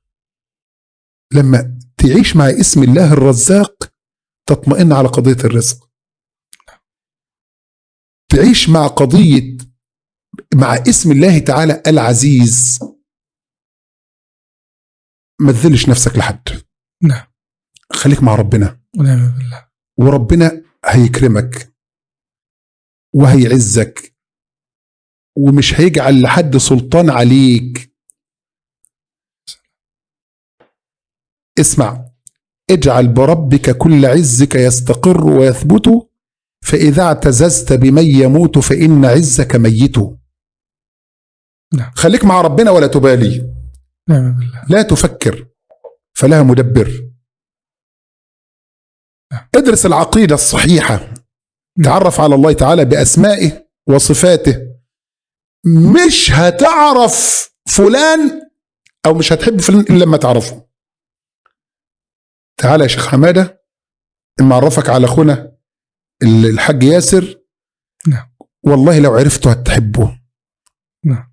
[1.33, 3.93] لما تعيش مع اسم الله الرزاق
[4.49, 5.89] تطمئن على قضية الرزق.
[8.31, 9.50] تعيش مع قضية
[10.55, 12.79] مع اسم الله تعالى العزيز.
[15.41, 16.49] ما تذلش نفسك لحد.
[17.03, 17.27] نعم.
[17.91, 18.81] خليك مع ربنا.
[18.97, 19.69] ونعم بالله.
[19.97, 21.73] وربنا هيكرمك
[23.15, 24.15] وهيعزك
[25.37, 27.91] ومش هيجعل لحد سلطان عليك.
[31.59, 32.11] اسمع
[32.69, 36.09] اجعل بربك كل عزك يستقر ويثبت
[36.63, 40.20] فإذا اعتززت بمن يموت فإن عزك ميت.
[41.73, 41.91] نعم.
[41.95, 43.53] خليك مع ربنا ولا تبالي.
[44.09, 44.65] نعم بالله.
[44.69, 45.47] لا تفكر
[46.13, 47.11] فلها مدبر.
[49.55, 51.13] ادرس العقيدة الصحيحة.
[51.83, 54.71] تعرف على الله تعالى بأسمائه وصفاته.
[55.95, 58.49] مش هتعرف فلان
[59.05, 60.67] أو مش هتحب فلان إلا لما تعرفه.
[62.57, 63.63] تعالى يا شيخ حمادة
[64.41, 65.57] إما أعرفك على أخونا
[66.23, 67.41] الحاج ياسر.
[68.07, 68.31] نعم.
[68.63, 70.21] والله لو عرفته هتحبه.
[71.05, 71.30] نعم.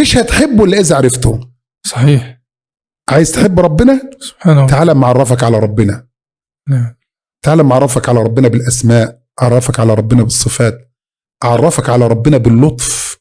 [0.00, 1.50] مش هتحبه إلا إذا عرفته.
[1.86, 2.40] صحيح.
[3.10, 6.08] عايز تحب ربنا؟ سبحانه تعالى أما أعرفك على ربنا.
[6.68, 6.96] نعم.
[7.44, 10.92] تعالى أما أعرفك على ربنا بالأسماء أعرفك على ربنا بالصفات
[11.44, 13.18] أعرفك على ربنا باللطف.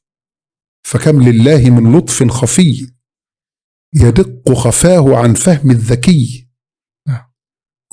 [0.87, 2.93] فكم لله من لطف خفي
[3.95, 6.49] يدق خفاه عن فهم الذكي.
[7.07, 7.31] نعم.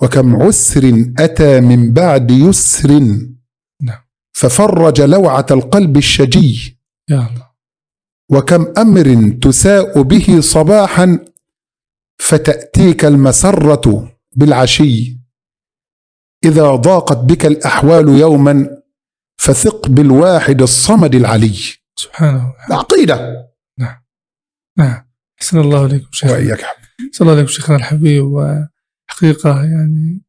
[0.02, 2.90] وكم عسر أتى من بعد يسر.
[3.82, 4.02] نعم.
[4.36, 6.80] ففرج لوعة القلب الشجي.
[7.10, 7.50] يا الله.
[8.30, 11.18] وكم أمر تساء به صباحا
[12.18, 15.18] فتأتيك المسرة بالعشي.
[16.44, 18.82] إذا ضاقت بك الأحوال يوما
[19.36, 21.56] فثق بالواحد الصمد العلي.
[21.96, 23.46] سبحانه وتعالى العقيدة.
[23.78, 25.06] نعم.
[25.40, 26.56] أحسن الله إليكم شيخ حبيبي
[27.12, 28.24] صلى الله عليكم شيخنا الحبيب.
[28.24, 30.22] وحقيقة يعني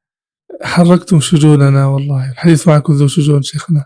[0.63, 2.31] حركتم شجوننا والله.
[2.31, 3.85] الحديث معكم ذو شجون شيخنا.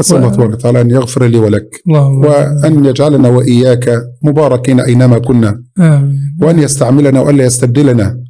[0.00, 5.62] أسأل الله تبارك وتعالى أن يغفر لي ولك اللهم وأن يجعلنا وإياك مباركين أينما كنا
[5.78, 6.36] آمين.
[6.42, 8.20] وأن يستعملنا وألا يستبدلنا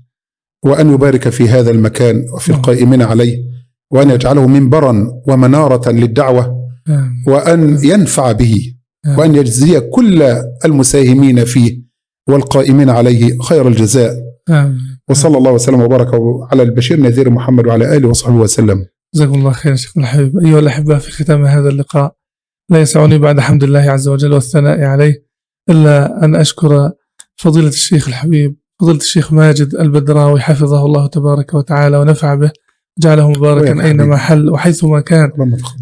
[0.65, 2.61] وأن يبارك في هذا المكان وفي نعم.
[2.61, 3.37] القائمين عليه
[3.91, 6.57] وأن يجعله منبرا ومنارة للدعوة
[6.89, 7.25] آمين.
[7.27, 8.75] وأن ينفع به
[9.07, 9.19] آمين.
[9.19, 10.23] وأن يجزي كل
[10.65, 11.83] المساهمين فيه
[12.29, 14.13] والقائمين عليه خير الجزاء.
[14.51, 14.79] آمين.
[15.09, 16.11] وصلى الله وسلم وبارك
[16.53, 18.87] على البشير نذير محمد وعلى آله وصحبه وسلم.
[19.17, 20.39] جزاكم الله خير شيخنا الحبيب.
[20.39, 22.15] أيها الأحبة في ختام هذا اللقاء
[22.71, 25.25] لا يسعني بعد حمد الله عز وجل والثناء عليه
[25.71, 26.91] إلا أن أشكر
[27.37, 32.51] فضيلة الشيخ الحبيب فضيلة الشيخ ماجد البدراوي حفظه الله تبارك وتعالى ونفع به
[32.99, 34.17] جعله مباركا أينما.
[34.17, 35.31] حل وحيثما كان.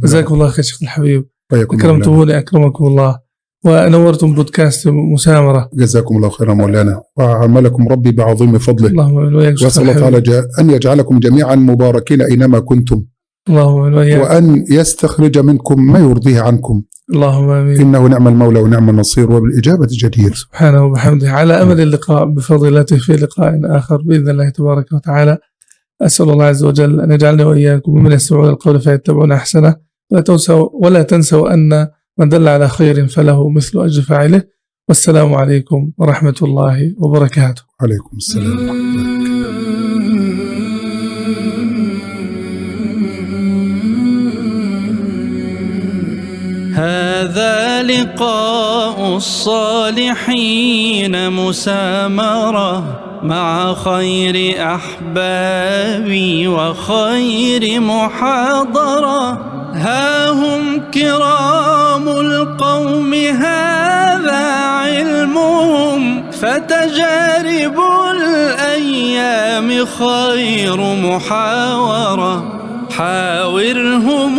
[0.03, 1.29] جزاكم الله خير شيخنا الحبيب.
[1.53, 3.19] أكرمتموني أكرمكم الله.
[3.65, 5.71] ونورتم بودكاست مسامرة.
[5.75, 7.03] جزاكم الله خيرا مولانا.
[7.17, 8.89] وعملكم ربي بعظيم فضله.
[8.89, 13.05] اللهم وأسأل شيخنا الله تعالى أن يجعلكم جميعا مباركين أينما كنتم.
[13.49, 16.83] اللهم وأن يستخرج منكم ما يرضيه عنكم.
[17.15, 17.81] اللهم آمين.
[17.81, 20.35] إنه نعم المولى ونعم النصير وبالإجابة جدير.
[20.35, 21.31] سبحانه وبحمده.
[21.31, 25.39] على أمل اللقاء بفضيلته في لقاء آخر بإذن الله تبارك وتعالى.
[26.03, 29.77] أسأل الله عز وجل أن يجعلنا وإياكم ممن يستمعون القول فيتبعون أحسنه.
[30.11, 31.89] ولا تنسوا ولا تنسوا أن
[32.19, 34.43] من دل على خير فله مثل أجر فاعله.
[34.89, 37.63] والسلام عليكم ورحمة الله وبركاته.
[37.81, 39.24] عليكم السلام ورحمة الله.
[47.25, 50.53] هذا لقاء الصالحين
[51.31, 52.85] مسامرة
[53.23, 59.33] مع خير أحبابي وخير محاضرة.
[59.75, 66.31] ها هم كرام القوم هذا علمهم.
[66.31, 72.64] فتجارب الأيام خير محاورة.
[72.97, 74.37] حاورهم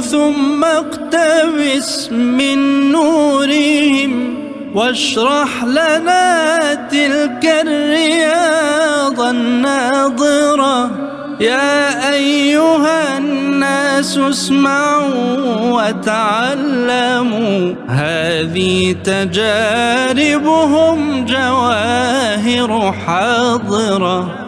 [0.00, 4.34] ثم اقتبس من نورهم
[4.74, 10.90] واشرح لنا تلك الرياض الناظرة.
[11.40, 17.74] يا أيها الناس اسمعوا وتعلموا.
[17.88, 20.46] هذه تجاربهم
[21.24, 24.41] جواهر حاضرة.